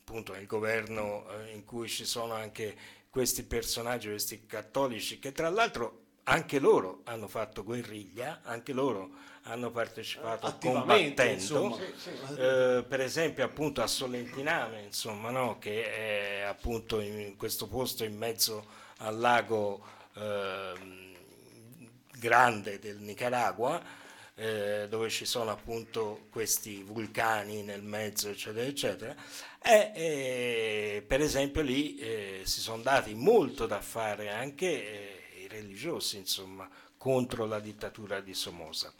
[0.00, 2.76] appunto nel governo eh, in cui ci sono anche
[3.08, 9.10] questi personaggi, questi cattolici, che tra l'altro anche loro hanno fatto guerriglia, anche loro
[9.42, 11.78] hanno partecipato combattendo.
[11.96, 12.34] Sì, sì.
[12.36, 15.58] eh, per esempio appunto a Solentiname, insomma, no?
[15.58, 18.66] che è appunto in questo posto in mezzo
[18.98, 21.14] al lago ehm,
[22.18, 23.80] grande del Nicaragua,
[24.34, 29.14] eh, dove ci sono appunto questi vulcani nel mezzo, eccetera, eccetera,
[29.62, 35.15] e eh, per esempio lì eh, si sono dati molto da fare anche eh,
[35.60, 38.92] religiosi, insomma, contro la dittatura di Somoza.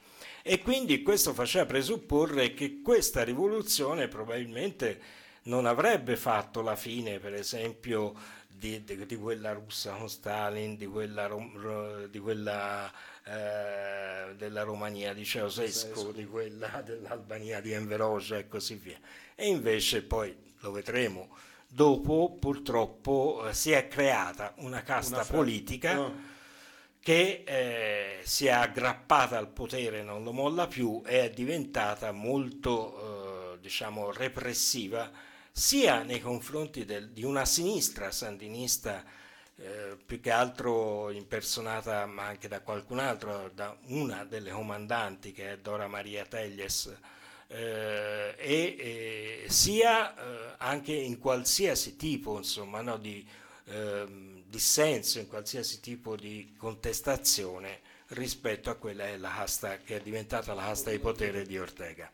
[0.43, 5.01] E quindi questo faceva presupporre che questa rivoluzione probabilmente
[5.45, 8.15] non avrebbe fatto la fine, per esempio,
[8.49, 11.29] di, di- di quella russa con Stalin, di quella,
[12.09, 12.91] di quella
[13.25, 18.99] eh, della Romania di Ceausescu, di quella dell'Albania di Enver Hoxha e così via.
[19.35, 21.29] E invece poi, lo vedremo,
[21.69, 26.35] dopo purtroppo eh, si è creata una casta Una politica Ah.
[27.07, 33.61] Che eh, si è aggrappata al potere, non lo molla più è diventata molto, eh,
[33.61, 35.09] diciamo, repressiva
[35.53, 39.05] sia nei confronti del- di una sinistra sandinista,
[39.57, 45.53] eh, più che altro impersonata ma anche da qualcun altro, da una delle comandanti che
[45.53, 46.93] è Dora Maria Telles,
[47.49, 53.25] eh, e sia eh, anche in qualsiasi tipo insomma, no, di
[53.67, 59.97] ehm, dissenso, in qualsiasi tipo di contestazione rispetto a quella che è, la casta, che
[59.97, 62.11] è diventata la casta di potere di Ortega.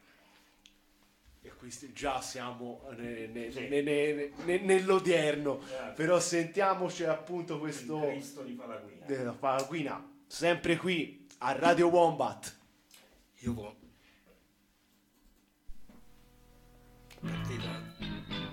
[1.44, 5.60] E questi già siamo ne- ne- ne- ne- ne- nell'odierno,
[5.94, 9.04] però sentiamoci appunto questo Cristo di Palaguina.
[9.06, 12.56] della Palaguina, sempre qui a Radio Wombat.
[13.40, 13.76] Io vo-
[17.20, 18.50] Partita.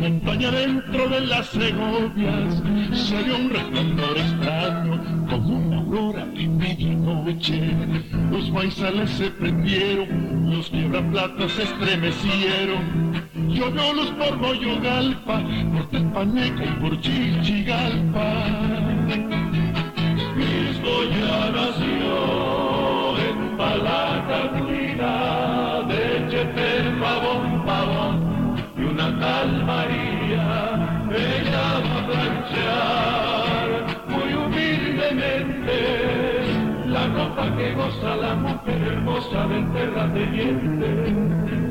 [0.00, 7.74] Montaña dentro de las segovias, se vio un resplandor extraño, como una aurora de medianoche.
[8.30, 13.10] Los maizales se prendieron, los quiebraplatas se estremecieron.
[13.94, 15.42] Luz por Moyogalpa,
[15.72, 18.30] por Tepaneca y por Chichigalpa.
[21.10, 24.69] Ya nació en Palacatulina,
[29.40, 30.46] tal María,
[31.10, 33.68] ella va a planchar
[34.08, 35.76] muy humildemente
[36.86, 39.40] la ropa que goza la mujer hermosa
[39.72, 40.90] terrateniente.
[41.68, 41.69] La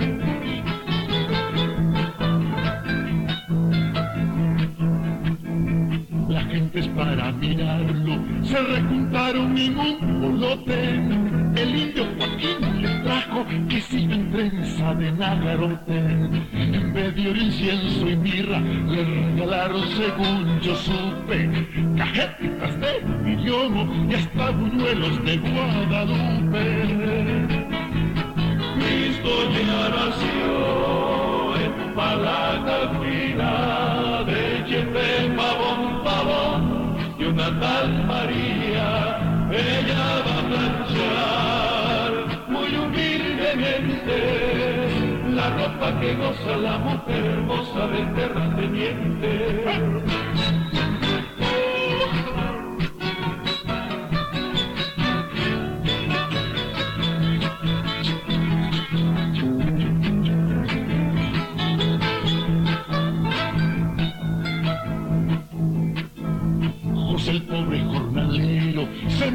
[6.99, 10.19] para mirarlo, se recuntaron en un.
[11.55, 15.97] El indio Joaquín le trajo que si en trenza de nagarote.
[16.53, 21.39] En vez de incienso y mirra, le regalaron, según yo supe,
[21.97, 26.65] cajetitas de idiomo y hasta buñuelos de Guadalupe.
[28.75, 31.93] Cristo ya nació en
[37.49, 39.19] y una tal María,
[39.51, 42.11] ella va a planchar
[42.47, 44.17] muy humildemente
[45.33, 49.65] la ropa que goza la mujer hermosa del terrateniente.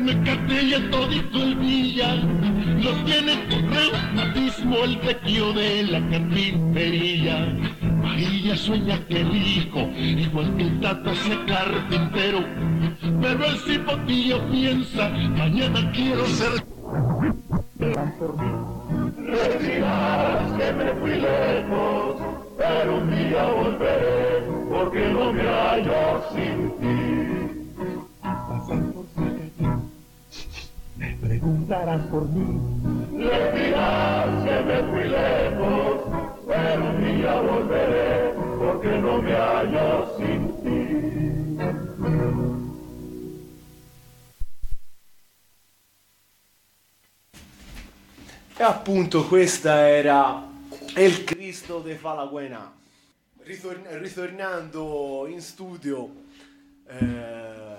[0.05, 7.57] Me catella todito el villa lo tiene con reumatismo el tequio de la carpintería
[8.03, 12.45] María sueña que rico igual que el tata sea carpintero
[13.23, 16.53] pero el cipotillo piensa mañana quiero ser
[19.35, 22.17] Retirarás que me fui lejos,
[22.57, 27.34] pero un día volveré, porque no me hallo sin ti.
[31.29, 32.47] Preguntarán por mí,
[33.17, 36.01] le dirás que me fui lejos,
[36.47, 40.81] pero un día volveré, porque no me hallo sin ti.
[48.57, 50.45] E appunto questa era
[50.95, 52.73] El Cristo de Falagüena.
[53.45, 56.09] Ritorn- ritornando in studio,
[56.89, 57.74] eh,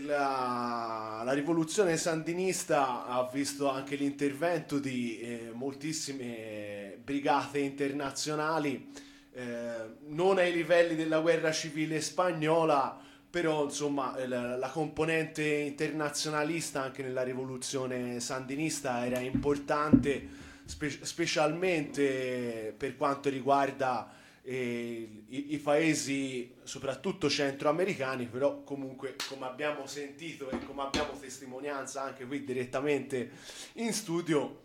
[0.00, 8.90] la, la rivoluzione sandinista ha visto anche l'intervento di eh, moltissime brigate internazionali,
[9.34, 9.74] eh,
[10.08, 17.02] non ai livelli della guerra civile spagnola, però insomma eh, la, la componente internazionalista anche
[17.02, 20.26] nella rivoluzione sandinista era importante,
[20.64, 29.86] spe- specialmente per quanto riguarda eh, i, i paesi soprattutto centroamericani, però comunque come abbiamo
[29.86, 33.30] sentito e come abbiamo testimonianza anche qui direttamente
[33.74, 34.60] in studio,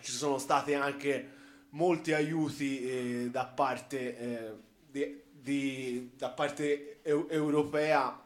[0.00, 1.28] ci sono stati anche
[1.70, 2.82] molti aiuti
[3.24, 4.52] eh, da parte, eh,
[4.90, 8.20] di- di- da parte eu- europea.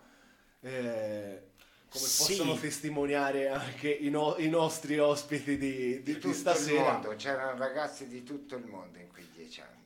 [0.60, 1.42] eh,
[1.90, 2.36] come Sì.
[2.36, 6.92] possono testimoniare anche i, no- i nostri ospiti di, di, di stasera.
[6.92, 9.77] mondo, c'erano ragazzi di tutto il mondo in quei dieci anni.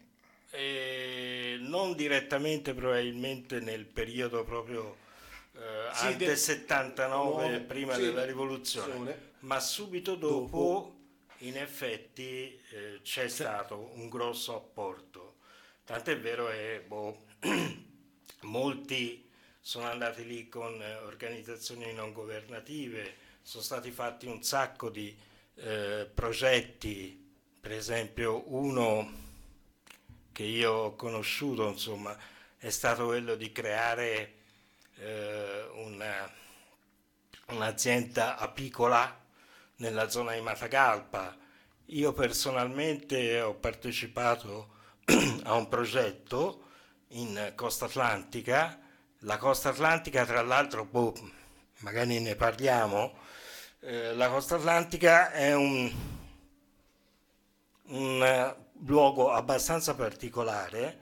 [0.54, 4.96] Eh, non direttamente probabilmente nel periodo proprio
[5.54, 8.92] eh, Sì, ante del- 79 no, prima sì, della rivoluzione.
[8.92, 9.30] rivoluzione.
[9.40, 10.94] ma subito dopo,
[11.38, 15.36] in effetti eh, c'è stato un grosso apporto.
[15.84, 17.24] Tant'è vero che boh,
[18.42, 19.28] molti
[19.60, 25.16] sono andati lì con eh, organizzazioni non governative sono stati fatti un sacco di
[25.56, 27.20] eh, progetti.
[27.60, 29.21] Per esempio uno
[30.32, 32.16] che io ho conosciuto, insomma,
[32.58, 34.34] è stato quello di creare
[34.96, 36.30] eh, una-
[37.48, 39.20] un'azienda apicola
[39.76, 41.40] nella zona di Matagalpa
[41.86, 44.70] io personalmente ho partecipato
[45.44, 46.62] a un progetto
[47.08, 48.78] in Costa Atlantica.
[49.20, 51.14] La Costa Atlantica, tra l'altro, boh,
[51.78, 53.14] magari ne parliamo,
[53.80, 55.92] eh, la Costa Atlantica è un,
[57.88, 58.56] un
[58.86, 61.00] luogo abbastanza particolare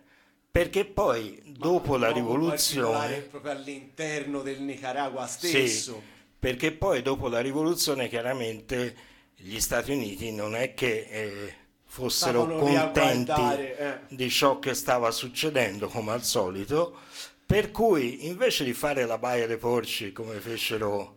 [0.51, 6.03] perché poi dopo la rivoluzione proprio all'interno del Nicaragua sì, stesso.
[6.39, 11.55] perché poi dopo la rivoluzione chiaramente gli Stati Uniti non è che eh,
[11.87, 13.99] fossero Stavano a contenti eh.
[14.09, 16.99] di ciò che stava succedendo come al solito,
[17.47, 21.17] per cui invece di fare la baia dei porci come fecero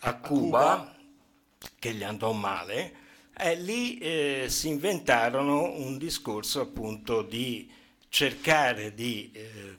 [0.00, 0.94] a Cuba,
[1.78, 2.92] che gli andò male,
[3.36, 7.70] eh, lì eh, si inventarono un discorso appunto di
[8.08, 9.78] cercare di eh,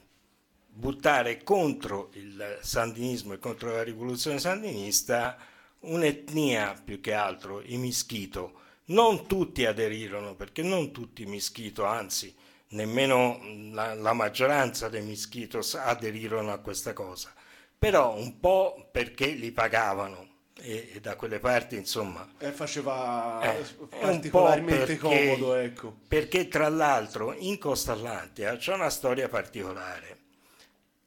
[0.67, 5.37] buttare contro il sandinismo e contro la rivoluzione sandinista
[5.81, 8.61] un'etnia più che altro, i Mischito.
[8.85, 12.35] Non tutti aderirono, perché non tutti i Mischito, anzi,
[12.69, 13.39] nemmeno
[13.71, 17.33] la, la maggioranza dei Mischitos aderirono a questa cosa,
[17.77, 23.57] però un po' perché li pagavano e, e da quelle parti, insomma, E faceva eh,
[23.57, 25.95] è un po' particolarmente perché- comodo, ecco.
[26.07, 30.21] Perché tra l'altro in Costa Atlantica c'è una storia particolare.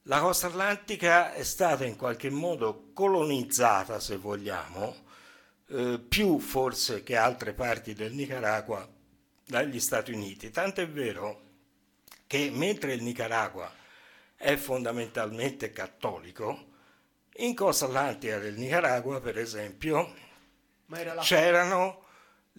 [0.09, 4.95] La costa atlantica è stata in qualche modo colonizzata, se vogliamo,
[5.69, 8.89] eh, più forse che altre parti del Nicaragua
[9.45, 10.51] dagli Stati Uniti.
[10.51, 11.41] Tanto è vero
[12.29, 13.69] che mentre il Nicaragua
[14.37, 16.75] è fondamentalmente cattolico,
[17.39, 20.15] in costa atlantica del Nicaragua, per esempio,
[20.87, 22.05] la- c'erano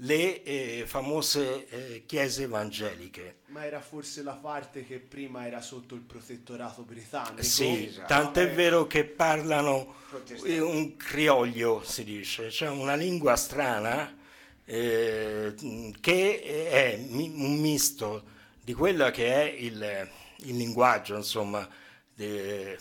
[0.02, 3.38] le eh, famose eh, chiese evangeliche.
[3.48, 7.42] Ma era forse la parte che prima era sotto il protettorato britannico.
[7.42, 8.08] Sì, Esatto.
[8.08, 9.96] tant'è vero che parlano
[10.46, 14.16] eh, un crioglio, si dice, cioè una lingua strana
[14.66, 15.56] eh,
[16.00, 18.24] che è mi- un misto
[18.62, 20.10] di quello che è il,
[20.42, 21.68] il linguaggio, insomma,
[22.14, 22.78] de-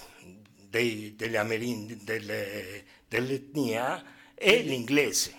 [0.76, 4.02] dei- degli amerindi, delle- dell'etnia
[4.34, 5.34] e l'inglese.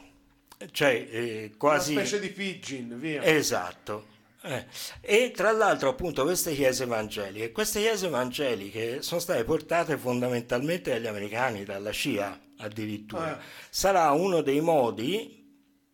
[0.72, 1.92] Cioè, eh, quasi...
[1.94, 3.24] Una specie di pidgin, via.
[3.24, 4.16] Esatto.
[4.42, 4.66] Eh,
[5.02, 11.08] E tra l'altro appunto queste chiese evangeliche, queste chiese evangeliche sono state portate fondamentalmente dagli
[11.08, 13.38] americani, dalla CIA addirittura.
[13.40, 13.44] Eh.
[13.70, 15.46] Sarà uno dei modi,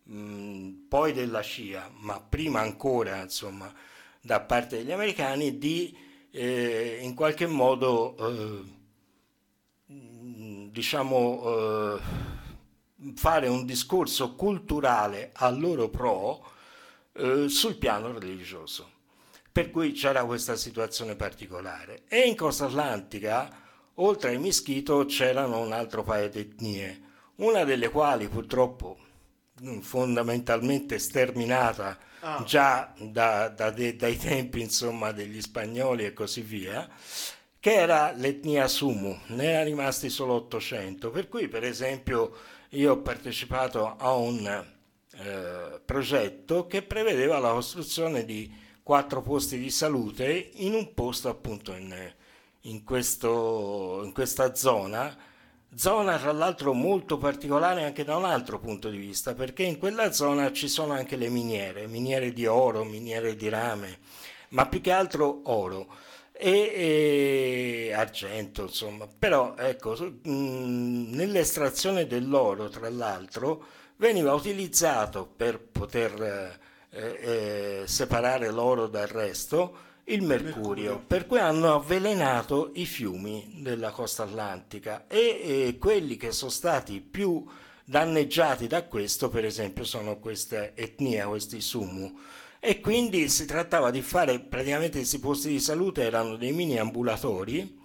[0.04, 3.72] mh, poi della CIA, ma prima ancora insomma
[4.20, 5.94] da parte degli americani, di
[6.30, 8.62] eh, in qualche modo eh,
[10.74, 12.00] diciamo eh,
[13.14, 16.44] fare un discorso culturale a loro pro
[17.12, 18.90] eh, sul piano religioso.
[19.52, 22.02] Per cui c'era questa situazione particolare.
[22.08, 23.48] E in Costa Atlantica,
[23.94, 27.02] oltre ai Mischito, c'erano un altro paio di etnie,
[27.36, 28.98] una delle quali purtroppo
[29.80, 31.96] fondamentalmente sterminata
[32.26, 32.42] Ah.
[32.44, 36.88] già da- da de- dai tempi insomma, degli spagnoli e così via,
[37.64, 42.36] che era l'etnia Sumu, ne erano rimasti solo 800, per cui per esempio
[42.72, 49.70] io ho partecipato a un eh, progetto che prevedeva la costruzione di quattro posti di
[49.70, 52.12] salute in un posto appunto in,
[52.64, 55.16] in questo- in questa zona,
[55.74, 60.12] zona tra l'altro molto particolare anche da un altro punto di vista, perché in quella
[60.12, 64.00] zona ci sono anche le miniere, miniere di oro, miniere di rame,
[64.50, 66.03] ma più che altro oro
[66.36, 69.06] e, e argento, insomma.
[69.18, 73.64] Però ecco, nell'estrazione dell'oro, tra l'altro,
[73.96, 77.18] veniva utilizzato per poter eh,
[77.80, 81.04] eh, separare l'oro dal resto il mercurio, mercurio.
[81.06, 87.00] per cui hanno avvelenato i fiumi della costa atlantica e, e quelli che sono stati
[87.00, 87.42] più
[87.84, 92.18] danneggiati da questo, per esempio, sono queste etnie, questi sumu.
[92.66, 97.82] E quindi si trattava di fare praticamente questi posti di salute erano dei mini ambulatori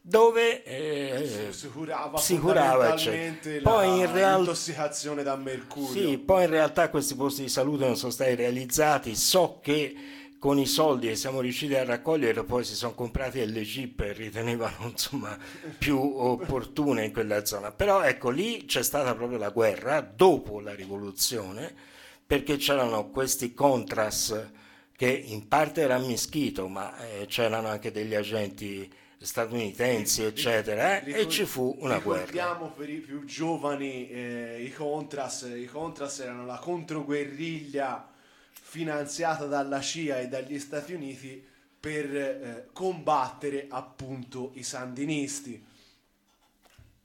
[0.00, 3.60] dove eh, si curava, si curava, eccetera.
[3.62, 5.92] Poi in realtà l'intossicazione da mercurio.
[5.92, 9.14] sì, poi in realtà questi posti di salute non sono stati realizzati.
[9.14, 9.94] So che
[10.40, 14.12] con i soldi che siamo riusciti a raccogliere poi si sono comprati delle jeep e
[14.12, 15.38] ritenevano insomma
[15.78, 17.70] più opportune in quella zona.
[17.70, 21.94] Però ecco lì c'è stata proprio la guerra dopo la rivoluzione
[22.26, 24.50] perché c'erano questi contras
[24.96, 31.28] che in parte era mischito ma eh, c'erano anche degli agenti statunitensi eccetera eh, e
[31.28, 32.24] ci fu una guerra.
[32.24, 35.50] Ricordiamo per i più giovani eh, i Contras.
[35.54, 38.10] I Contras erano la controguerriglia
[38.52, 41.44] finanziata dalla CIA e dagli Stati Uniti
[41.78, 45.64] per eh, combattere appunto i sandinisti.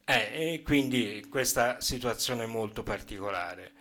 [0.04, 3.72] Eh, e quindi questa situazione molto particolare.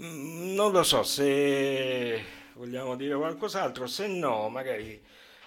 [0.00, 2.22] Mm, Non lo so se
[2.54, 5.00] vogliamo dire qualcos'altro, se no, magari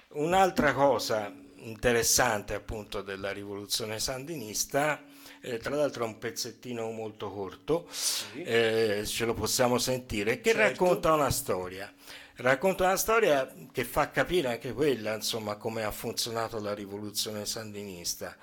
[0.09, 1.31] un'altra cosa
[1.61, 5.03] interessante appunto della rivoluzione sandinista,
[5.41, 7.87] eh, tra l'altro è un pezzettino molto corto,
[8.33, 10.61] eh, ce lo possiamo sentire, che Certo.
[10.85, 11.91] racconta una storia.
[12.37, 18.37] Racconta una storia che fa capire anche quella, insomma, come ha funzionato la rivoluzione sandinista.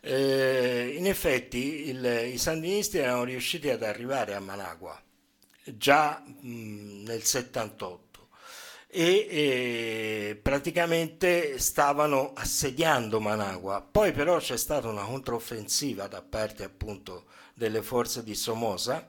[0.00, 5.00] Eh, in effetti il- i sandinisti erano riusciti ad arrivare a Managua
[5.76, 8.06] già mh, nel 78
[8.90, 13.80] e, e praticamente stavano assediando Managua.
[13.82, 17.24] Poi però c'è stata una controffensiva da parte appunto
[17.54, 19.06] delle forze di Somoza,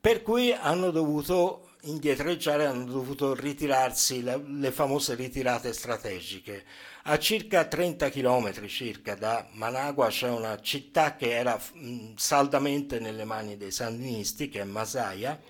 [0.00, 6.64] per cui hanno dovuto indietreggiare, hanno dovuto ritirarsi le, le famose ritirate strategiche.
[7.04, 13.24] A circa 30 km circa da Managua c'è una città che era mh, saldamente nelle
[13.24, 15.40] mani dei sandinisti, che è Masaya,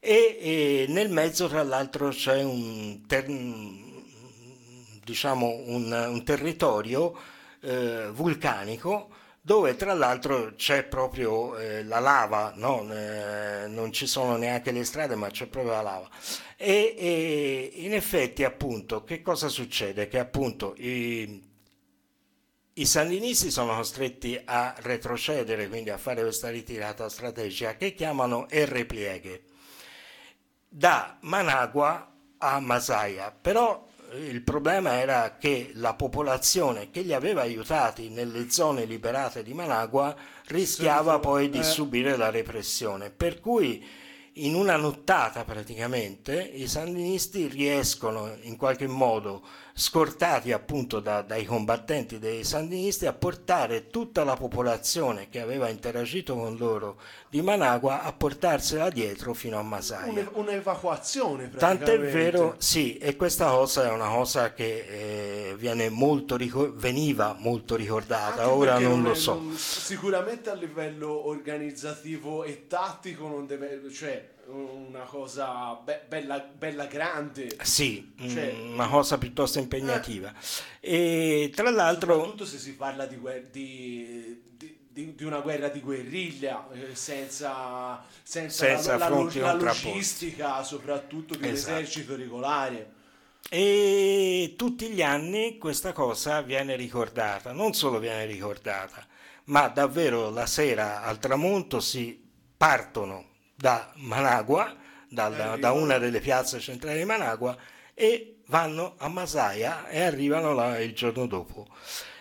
[0.00, 3.26] e, e nel mezzo tra l'altro c'è un, ter-
[5.04, 7.16] diciamo un, un territorio
[7.60, 9.10] eh, vulcanico
[9.40, 12.86] dove tra l'altro c'è proprio eh, la lava, no?
[12.92, 16.08] Eh, non ci sono neanche le strade ma c'è proprio la lava.
[16.56, 20.06] E, e in effetti appunto che cosa succede?
[20.08, 21.42] Che appunto i,
[22.74, 28.86] i sandinisti sono costretti a retrocedere, quindi a fare questa ritirata strategica che chiamano R
[28.86, 29.42] pieghe
[30.68, 37.42] da Managua a Masaya, però eh, il problema era che la popolazione che li aveva
[37.42, 40.14] aiutati nelle zone liberate di Managua
[40.46, 41.64] rischiava poi di eh.
[41.64, 43.84] subire la repressione, per cui
[44.38, 49.44] in una nottata praticamente i sandinisti riescono in qualche modo,
[49.78, 56.34] scortati appunto da- dai combattenti dei sandinisti, a portare tutta la popolazione che aveva interagito
[56.34, 56.96] con loro
[57.30, 60.10] di Managua a portarsela dietro fino a Masaya.
[60.10, 66.36] Un- un'evacuazione Tant'è vero, sì, e questa cosa è una cosa che eh, viene molto
[66.36, 69.34] ricor- veniva molto ricordata, Anche ora non lo so.
[69.34, 76.86] non- sicuramente a livello organizzativo e tattico non deve, cioè una cosa be- bella, bella
[76.86, 77.54] grande.
[77.60, 80.32] Sì, Cioè, una cosa piuttosto impegnativa.
[80.80, 85.80] E tra l'altro, soprattutto se si parla di, guer- di- di- di- una guerra di
[85.80, 91.74] guerriglia eh, senza, senza, Senza la, la- fronti la logistica soprattutto di un Esatto.
[91.76, 92.92] esercito regolare.
[93.50, 99.06] E tutti gli anni questa cosa viene ricordata, non solo viene ricordata,
[99.44, 102.20] ma davvero la sera al tramonto si
[102.56, 104.76] partono da Managua,
[105.08, 107.56] dalla- da una delle piazze centrali di Managua,
[107.98, 111.66] e vanno a Masaya e arrivano là il giorno dopo.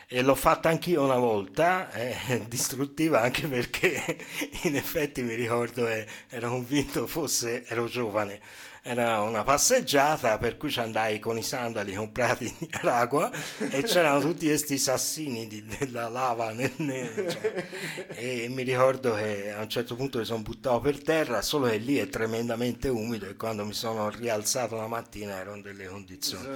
[0.08, 4.18] E l'ho fatta anch'io una volta, è distruttiva anche perché
[4.64, 8.42] in effetti mi ricordo e ero convinto fosse, ero giovane,
[8.90, 13.30] era una passeggiata per cui ci andai con i sandali comprati in Nicaragua
[13.70, 17.68] e c'erano tutti questi sassini di- della lava nel- nel- cioè,
[18.10, 21.78] e mi ricordo che a un certo punto mi sono buttato per terra, solo che
[21.78, 26.48] lì è tremendamente umido e quando mi sono rialzato la mattina ero in delle condizioni.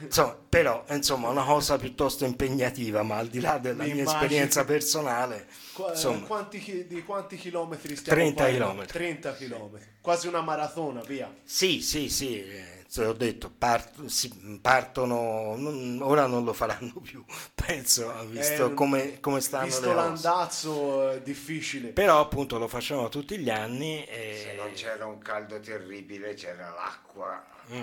[0.00, 4.64] Insomma, però, insomma, una cosa piuttosto impegnativa, ma al di là della Mi mia esperienza
[4.64, 5.46] personale,
[5.76, 8.64] eh, insomma, quanti, di quanti chilometri stiamo 30 parlando?
[8.68, 8.98] chilometri.
[8.98, 9.88] 30 chilometri.
[10.00, 11.32] Quasi una maratona, via.
[11.44, 16.94] Sì, sì, sì, eh, te l'ho detto, part- si- partono, non- ora non lo faranno
[17.02, 17.22] più,
[17.54, 21.88] penso, visto Eh, come, come stanno Visto l'andazzo è difficile.
[21.88, 24.40] Però appunto lo facciamo tutti gli anni e...
[24.44, 27.44] Se non c'era un caldo terribile, c'era l'acqua.
[27.70, 27.82] Mm.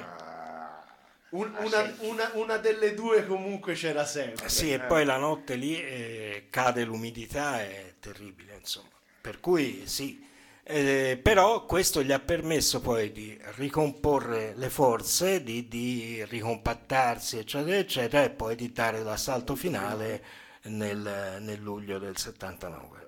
[1.30, 4.48] Un- ah, una, una- una delle due comunque c'era sempre.
[4.50, 4.80] Sì, e Eh.
[4.80, 8.88] poi la notte lì eh, cade l'umidità, è terribile, insomma.
[9.22, 10.25] Per cui sì,
[10.68, 17.78] Eh, però questo gli ha permesso poi di ricomporre le forze, di, di ricompattarsi, eccetera,
[17.78, 20.24] eccetera, e poi di dare l'assalto finale
[20.64, 23.04] nel, nel luglio del 79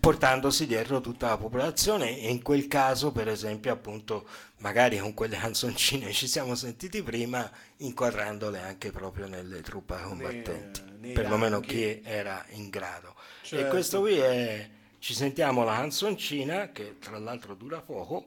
[0.00, 4.26] portandosi dietro tutta la popolazione e in quel caso per esempio appunto
[4.58, 11.12] magari con quelle canzoncine ci siamo sentiti prima inquadrandole anche proprio nelle truppe combattenti nei
[11.12, 11.68] perlomeno ranghi.
[11.68, 13.68] chi era in grado e Certo.
[13.68, 14.68] questo qui è
[15.06, 18.26] ci sentiamo la canzoncina che tra l'altro dura poco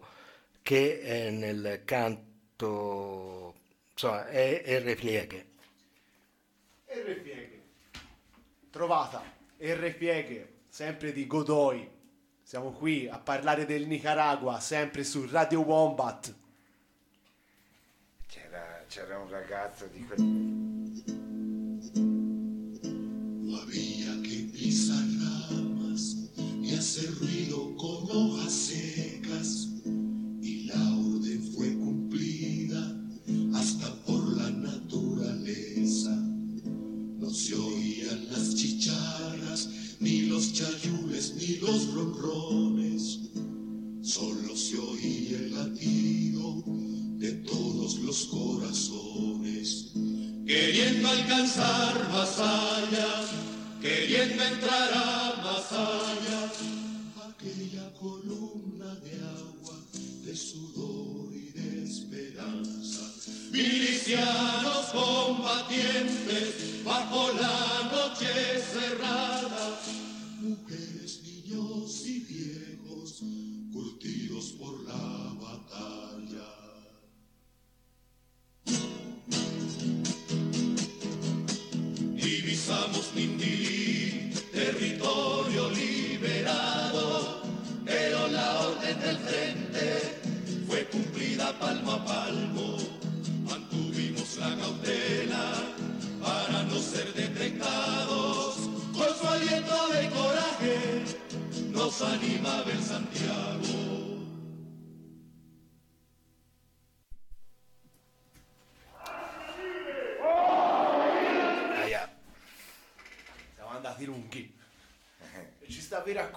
[0.62, 3.54] che è nel canto
[3.92, 5.48] insomma è, è replieghe
[6.86, 7.62] R Pieghe.
[8.70, 9.22] Trovata.
[9.58, 11.86] R Pieghe, sempre di Godoy.
[12.44, 16.34] Siamo qui a parlare del Nicaragua, sempre su Radio Wombat.
[18.26, 20.89] C'era, c'era un ragazzo di quel...
[27.20, 29.68] ruido con hojas secas
[30.41, 32.98] y la orden fue cumplida
[33.54, 36.16] hasta por la naturaleza.
[37.20, 39.70] No se oían las chicharras,
[40.00, 43.20] ni los chayules, ni los ronrones,
[44.02, 46.64] solo se oía el latido
[47.18, 49.91] de todos los corazones,
[50.48, 53.28] queriendo alcanzar más allá,
[53.82, 55.09] queriendo entrar a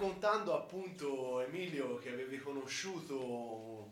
[0.03, 3.91] raccontando appunto Emilio che avevi conosciuto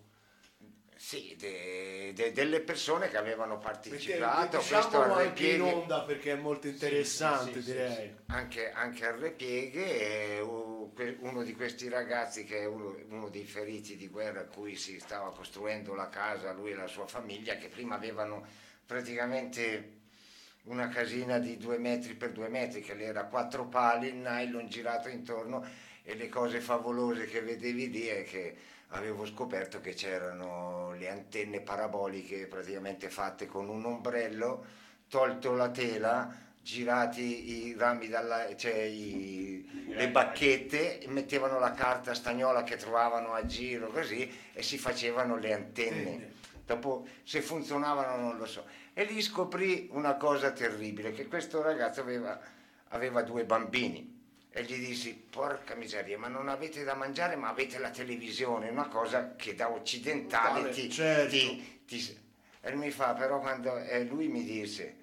[0.97, 6.33] Sì, de- de- delle persone che avevano partecipato a questo diciamolo anche in onda perché
[6.33, 7.95] è molto interessante Sì, sì, direi.
[7.95, 8.11] sì.
[8.27, 14.09] Anche, anche al Repieghe, uno di questi ragazzi che è uno, uno dei feriti di
[14.09, 17.95] guerra a cui si stava costruendo la casa, lui e la sua famiglia, che prima
[17.95, 18.45] avevano
[18.85, 19.99] praticamente
[20.65, 24.67] una casina di due metri per due metri, che lì era quattro pali, il nylon
[24.67, 25.65] girato intorno
[26.03, 28.55] e le cose favolose che vedevi lì è che
[28.89, 34.65] avevo scoperto che c'erano le antenne paraboliche praticamente fatte con un ombrello,
[35.07, 42.63] tolto la tela, girati i rami dalla, cioè i- le bacchette, mettevano la carta stagnola
[42.63, 46.33] che trovavano a giro così e si facevano le antenne.
[46.65, 48.65] Dopo se funzionavano non lo so.
[48.93, 52.39] E lì scoprì una cosa terribile, che questo ragazzo aveva,
[52.89, 54.19] aveva due bambini
[54.53, 58.87] e gli dissi, porca miseria, ma non avete da mangiare ma avete la televisione, una
[58.87, 60.89] cosa che da occidentale Tale, ti...
[60.89, 61.29] certo.
[61.31, 62.19] ti- ti-
[62.61, 63.77] E mi fa, però quando...
[63.77, 64.93] E lui mi disse,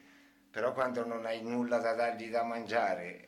[0.50, 3.24] però quando non hai nulla da dargli da mangiare,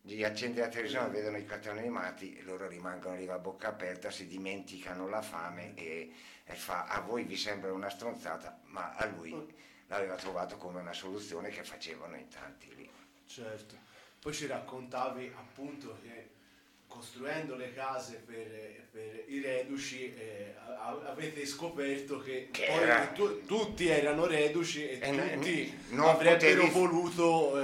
[0.00, 4.10] gli accendi la televisione, vedono i cartoni animati e loro rimangono lì a bocca aperta,
[4.10, 6.12] si dimenticano la fame e,
[6.44, 9.32] e fa, a voi vi sembra una stronzata, ma a lui
[9.86, 12.90] l'aveva trovato come una soluzione che facevano in tanti lì.
[13.26, 13.90] Certo.
[14.22, 16.28] Poi ci raccontavi appunto che
[16.86, 20.54] costruendo le case per, per i reduci eh,
[21.06, 26.06] avete scoperto che, Che poi era- tu- tutti erano reduci e, E n- tutti non
[26.10, 27.60] avrebbero potevi- voluto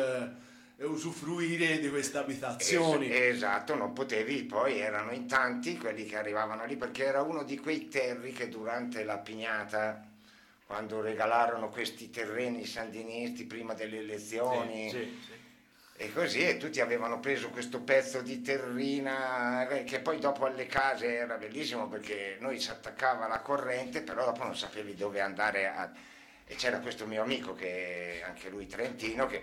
[0.79, 3.09] eh, usufruire di queste abitazioni.
[3.09, 7.45] Es- esatto, non potevi, poi erano in tanti quelli che arrivavano lì perché era uno
[7.45, 10.05] di quei terri che durante la pignata,
[10.67, 15.47] quando regalarono questi terreni sandinisti prima delle elezioni, Sì, sì, sì.
[16.01, 20.67] E così e tutti avevano preso questo pezzo di terrina eh, che poi dopo alle
[20.67, 25.67] case era bellissimo perché noi si attaccava la corrente, però dopo non sapevi dove andare
[25.67, 25.91] a...
[26.47, 29.43] E c'era questo mio amico che anche lui trentino che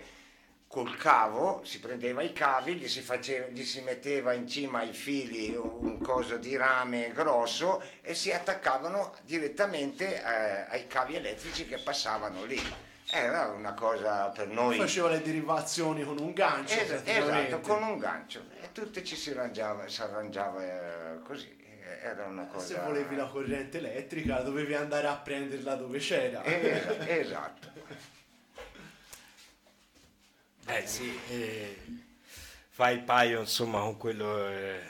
[0.66, 4.94] col cavo si prendeva i cavi, gli si, faceva- gli si metteva in cima ai
[4.94, 11.76] fili un coso di rame grosso e si attaccavano direttamente eh, ai cavi elettrici che
[11.76, 12.85] passavano lì.
[13.10, 14.76] Era una cosa per noi...
[14.76, 16.74] Faceva le derivazioni con un gancio.
[16.74, 21.56] Es- esatto, con un gancio e tutti ci si arrangiava, si arrangiava eh, così,
[22.02, 22.66] era una cosa...
[22.66, 26.42] Se volevi la corrente elettrica dovevi andare a prenderla dove c'era.
[26.42, 27.74] Eh, esatto.
[30.68, 31.80] Eh sì, eh,
[32.70, 34.80] fai il paio insomma con quello eh,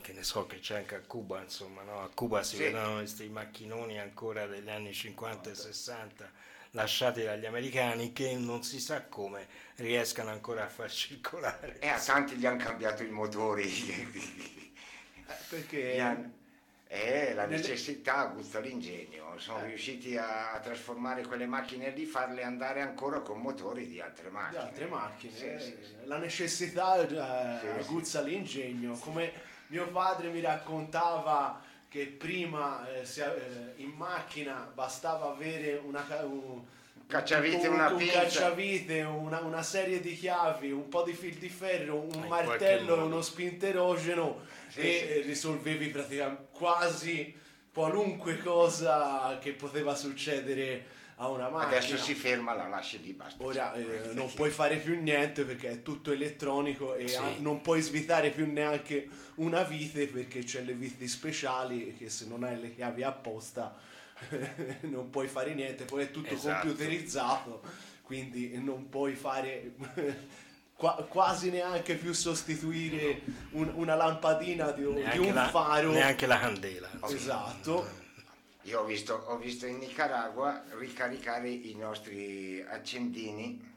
[0.00, 2.02] che ne so che c'è anche a Cuba, insomma, no?
[2.02, 2.62] A Cuba si Sì.
[2.62, 6.30] vedono questi macchinoni ancora degli anni 50 e 60
[6.76, 11.78] lasciati dagli americani che non si sa come riescano ancora a far circolare.
[11.80, 13.66] E a tanti gli hanno cambiato i motori.
[15.48, 16.32] perché han-
[16.88, 23.18] Eh, la necessità guzza l'ingegno, sono riusciti a, trasformare quelle macchine lì, farle andare ancora
[23.20, 24.60] con motori di altre di macchine.
[24.62, 25.36] altre macchine.
[25.36, 25.94] Sì, eh, sì, sì.
[26.06, 27.78] La necessità eh, Sì, sì.
[27.80, 28.96] aguzza l'ingegno.
[28.98, 29.32] Come
[29.68, 31.60] mio padre mi raccontava
[31.96, 36.62] che prima eh, si- eh, in macchina bastava avere una, un,
[37.06, 41.48] Cacciavite, un- una un cacciavite, una, una serie di chiavi, un po' di fil di
[41.48, 45.08] ferro, un In qualche martello e uno spinterogeno Sì, e sì.
[45.08, 47.34] eh, risolvevi praticamente quasi
[47.72, 50.84] qualunque cosa che poteva succedere
[51.18, 51.76] a una macchina.
[51.78, 53.42] Adesso si ferma, la lasci lì, basta.
[53.42, 57.16] Ora eh, non puoi fare più niente perché è tutto elettronico e Sì.
[57.16, 62.26] a- non puoi svitare più neanche una vite perché c'è le viti speciali che se
[62.26, 63.74] non hai le chiavi apposta
[64.82, 66.66] non puoi fare niente, poi è tutto Esatto.
[66.66, 67.62] computerizzato,
[68.02, 69.72] quindi non puoi fare
[70.76, 73.22] qua- quasi neanche più sostituire
[73.52, 75.92] un- una lampadina di, un- di un la- faro.
[75.92, 76.88] neanche la candela.
[77.08, 78.04] Esatto.
[78.66, 83.74] Io ho visto, ho visto in Nicaragua ricaricare i nostri accendini,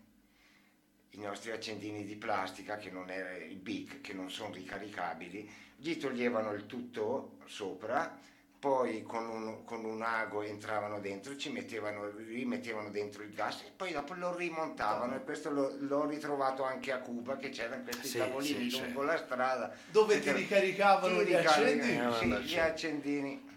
[1.11, 5.95] i nostri accendini di plastica, che non era i BIC, che non sono ricaricabili, gli
[5.97, 8.17] toglievano il tutto sopra,
[8.57, 13.71] poi con un, con un ago entravano dentro, ci mettevano, rimettevano dentro il gas e
[13.75, 18.07] poi dopo lo rimontavano e questo lo- l'ho ritrovato anche a Cuba che c'erano questi
[18.07, 19.71] Sì, tavolini sì, lungo la strada.
[19.91, 22.13] Dove ti ricaricavano ti gli accendini?
[22.13, 23.48] Sì, gli accendini.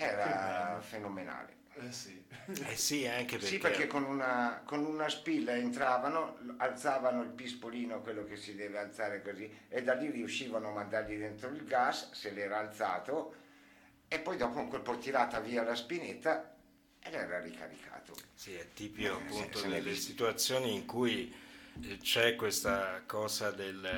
[0.00, 1.58] Era fenomenale.
[1.74, 2.22] Eh sì.
[2.66, 3.46] Eh sì, anche perché...
[3.46, 8.78] Sì, perché con una, con una spilla entravano, alzavano il pispolino, quello che si deve
[8.78, 13.34] alzare così, e da lì riuscivano a mandargli dentro il gas, se l'era alzato,
[14.08, 16.54] e poi dopo un colpo tirata via la spinetta
[17.02, 18.14] ed era ricaricato.
[18.34, 21.32] Sì, è tipico Eh, appunto se è delle situazioni in cui
[21.82, 23.88] eh, c'è questa cosa del,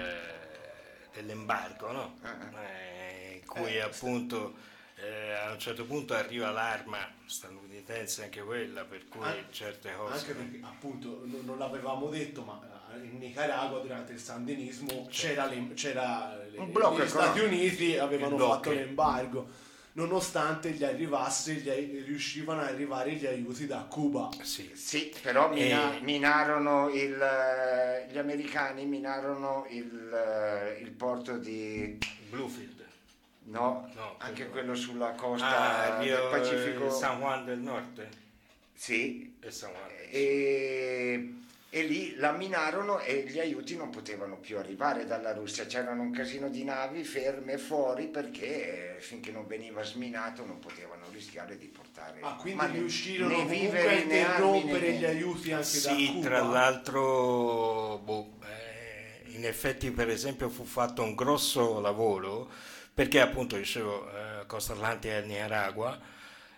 [1.15, 2.19] dell'embargo, no?
[2.61, 4.71] Eh, in cui appunto
[5.03, 10.15] eh, a un certo punto arriva l'arma statunitense, anche quella, per cui An- certe cose...
[10.15, 12.61] Anche perché appunto non, non l'avevamo detto, ma
[12.95, 17.41] eh, in Nicaragua durante il sandinismo c'era, l'em- c'era le- Un blocco gli Stati.
[17.41, 19.49] Uniti avevano fatto l'embargo,
[19.95, 24.29] nonostante gli arrivasse, gli riuscivano ad arrivare gli aiuti da Cuba.
[24.43, 27.19] Sì, Sì, però mina- E- minarono il,
[28.11, 31.99] gli americani minarono il, eh, il porto di...
[32.31, 32.81] Bluefield.
[33.45, 36.91] No, No, anche quello- sulla costa Ah, Rio, del Pacifico.
[36.91, 38.07] San Juan del Nord.
[38.75, 39.91] Sì, E San Juan.
[40.11, 41.35] e,
[41.71, 46.13] e lì la minarono e gli aiuti non potevano più arrivare dalla Russia, c'erano un
[46.13, 51.67] casino di navi ferme fuori perché eh, finché non veniva sminato non potevano rischiare di
[51.67, 55.95] portare Ah, quindi ma riuscirono né comunque viveri, a armi, interrompere gli aiuti anche da
[55.95, 62.51] Sì, tra l'altro, boh, eh, in effetti per esempio fu fatto un grosso lavoro
[62.95, 65.99] perché appunto dicevo eh, Costa Atlantica e Nicaragua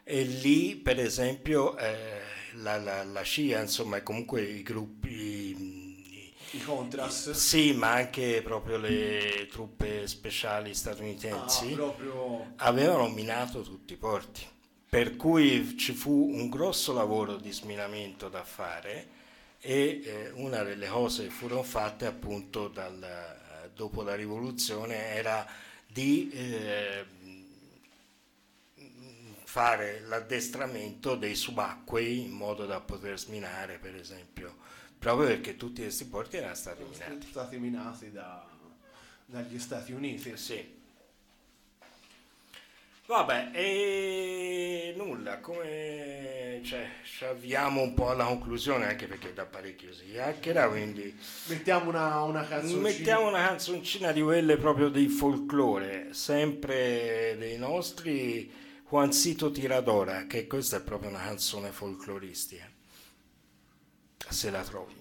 [0.03, 2.21] e lì per esempio eh,
[2.55, 7.31] la, la, la CIA insomma e comunque i gruppi I Contras.
[7.33, 12.53] sì ma anche proprio le truppe speciali statunitensi Ah, proprio...
[12.57, 14.47] avevano minato tutti i porti,
[14.89, 19.09] per cui ci fu un grosso lavoro di sminamento da fare
[19.61, 25.47] e eh, una delle cose che furono fatte appunto dal, dopo la rivoluzione era
[25.95, 27.07] di eh,
[29.45, 34.57] fare l'addestramento dei subacquei in modo da poter sminare per esempio,
[34.99, 37.27] proprio perché tutti questi porti erano stati minati.
[37.29, 38.45] stati minati da-
[39.25, 40.37] dagli Stati Uniti.
[40.37, 40.83] Sì.
[43.07, 49.93] Vabbè, e nulla, come cioè, ci avviamo un po' alla conclusione, anche perché da parecchio
[49.93, 51.15] si chiacchiera, quindi
[51.49, 52.81] Mettiamo una, una canzoncina.
[52.81, 58.51] mettiamo una canzoncina di quelle proprio di folklore, sempre dei nostri
[58.89, 62.67] Juancito Tiradora, che questa è proprio una canzone folcloristica,
[64.31, 64.95] se la trovi.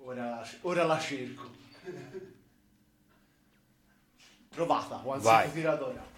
[0.00, 1.50] Ora, ora la cerco.
[4.50, 5.20] Provata, Vai.
[5.20, 6.12] Juancito Tiradora.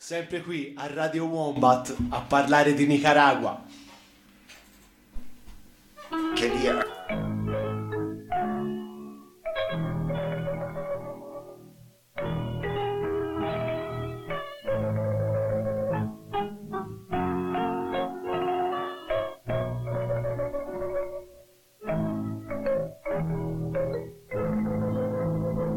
[0.00, 3.62] Sempre qui a Radio Wombat a parlare di Nicaragua.
[6.34, 6.66] Che lì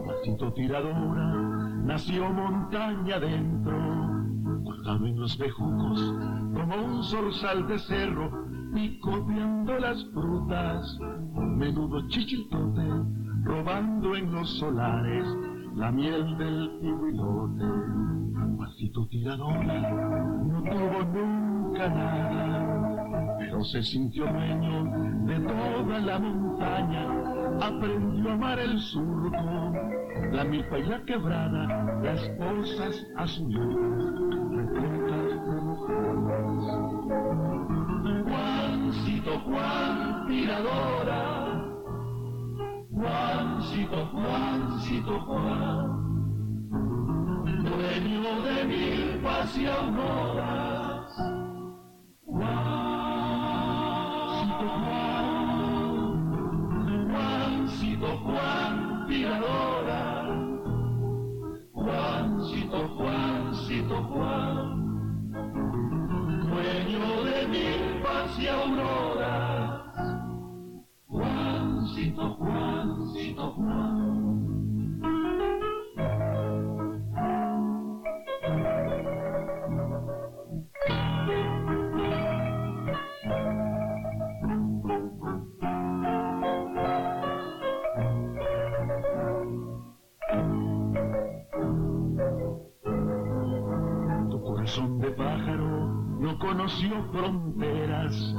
[0.05, 1.51] Juancito Tiradora
[1.83, 3.90] nació montaña adentro,
[4.81, 6.13] colgado en los bejucos
[6.53, 8.31] como un zorzal de cerro,
[8.73, 10.97] picoteando las frutas,
[11.57, 12.87] menudo chichitote,
[13.43, 15.27] robando en los solares
[15.75, 17.63] la miel del tibuilote.
[18.55, 19.91] Juancito Tiradora
[20.45, 24.83] no tuvo nunca nada, pero se sintió dueño
[25.25, 27.07] de toda la montaña,
[27.61, 29.73] aprendió a amar el surco,
[30.31, 34.40] la milpa y la quebrada, las pozas azuleras,
[39.45, 41.23] Juan Tiradora,
[42.91, 45.87] Juancito Juancito Juan,
[47.63, 51.11] dueño de milpas y auroras.
[52.25, 52.87] Juancito
[54.85, 55.27] Juan,
[57.09, 60.03] Juancito Juan Tiradora,
[61.73, 64.81] Juancito Juancito Juan,
[68.31, 69.83] hacia Aurora.
[71.07, 74.30] Juancito, Juancito, Juan.
[96.41, 98.35] Conoció fronteras,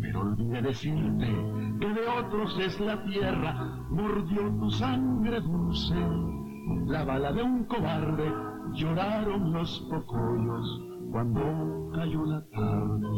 [0.00, 1.26] pero olvidé decirte
[1.80, 3.52] que de otros es la tierra,
[3.90, 5.96] mordió tu sangre dulce,
[6.86, 8.32] la bala de un cobarde,
[8.74, 13.08] lloraron los pocollos cuando cayó la tarde.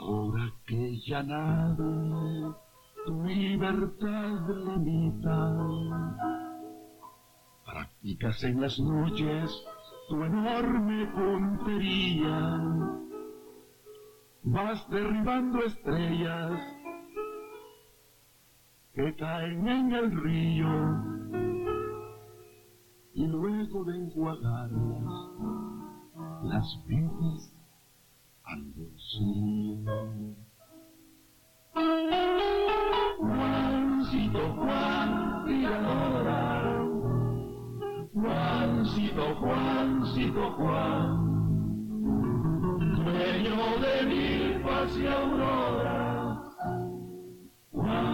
[0.00, 2.56] Ahora que ya nada
[3.04, 5.56] tu libertad limita,
[7.66, 9.64] practicas en las noches
[10.08, 12.60] tu enorme puntería.
[14.42, 16.60] Vas derribando estrellas
[18.94, 20.68] que caen en el río
[23.12, 25.12] y luego de enjuagarlas
[26.44, 27.54] las vives
[28.44, 30.36] al bolsillo.
[33.18, 36.57] Juancito Juan, tiradora.
[38.20, 41.06] Juancito, Juancito, Juan,
[42.96, 46.38] dueño de milpas y auroras.
[47.70, 48.10] Juancito,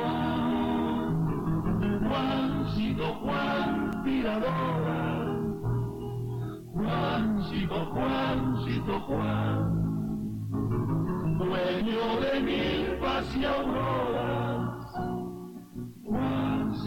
[0.00, 0.48] Juan,
[2.08, 5.10] Juancito, Juan, tiradora.
[6.72, 9.58] Juancito, Juancito, Juan,
[11.38, 14.57] dueño de milpas y auroras.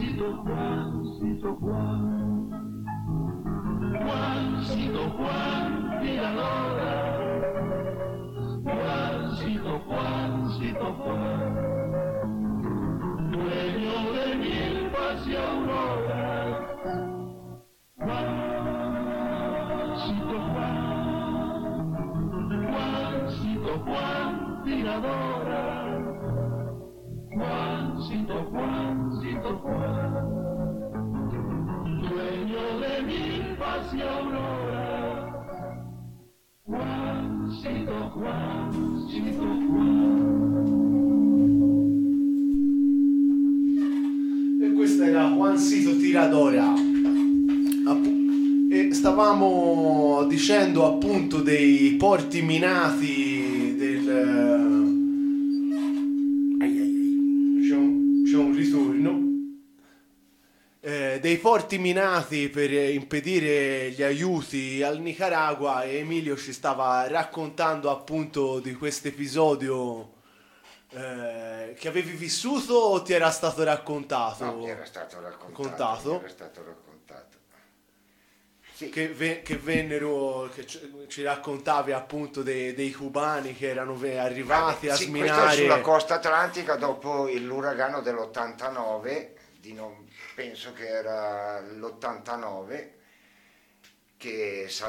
[0.01, 2.49] Juancito, Juancito, Juan.
[4.01, 6.95] Juancito, Juan, tiradora.
[8.63, 11.53] Juancito, Juancito, Juan.
[13.31, 16.57] Dueño de milpas y auroras.
[17.99, 19.27] Juancito,
[20.51, 20.77] Juan.
[22.71, 26.00] Juancito, Juan, tiradora.
[27.33, 30.13] Juancito, Juancito, Juan,
[32.01, 35.31] dueño de milpas y auroras.
[36.65, 40.19] Juancito, Juancito, Juan.
[44.61, 46.73] E questa era Juancito Tiradora.
[48.73, 54.07] E stavamo dicendo appunto dei porti minati del...
[56.61, 57.67] Ai, ai, ai.
[57.67, 59.19] C'è un, c'è un ritorno.
[60.79, 67.89] Eh, dei porti minati per impedire gli aiuti al Nicaragua e Emilio ci stava raccontando
[67.89, 70.13] appunto di questo episodio
[70.89, 74.43] eh, che avevi vissuto o ti era stato raccontato?
[74.43, 76.19] No, mi era stato raccontato.
[76.19, 76.89] Era stato raccontato.
[78.89, 84.95] Che, ve- che vennero, che ci, raccontavi appunto dei, dei cubani che erano arrivati a
[84.95, 85.55] Sì, sminare.
[85.55, 89.27] sulla costa atlantica dopo l'uragano dell'89,
[89.59, 90.00] di non-
[90.33, 92.89] penso che era l'89,
[94.17, 94.79] che San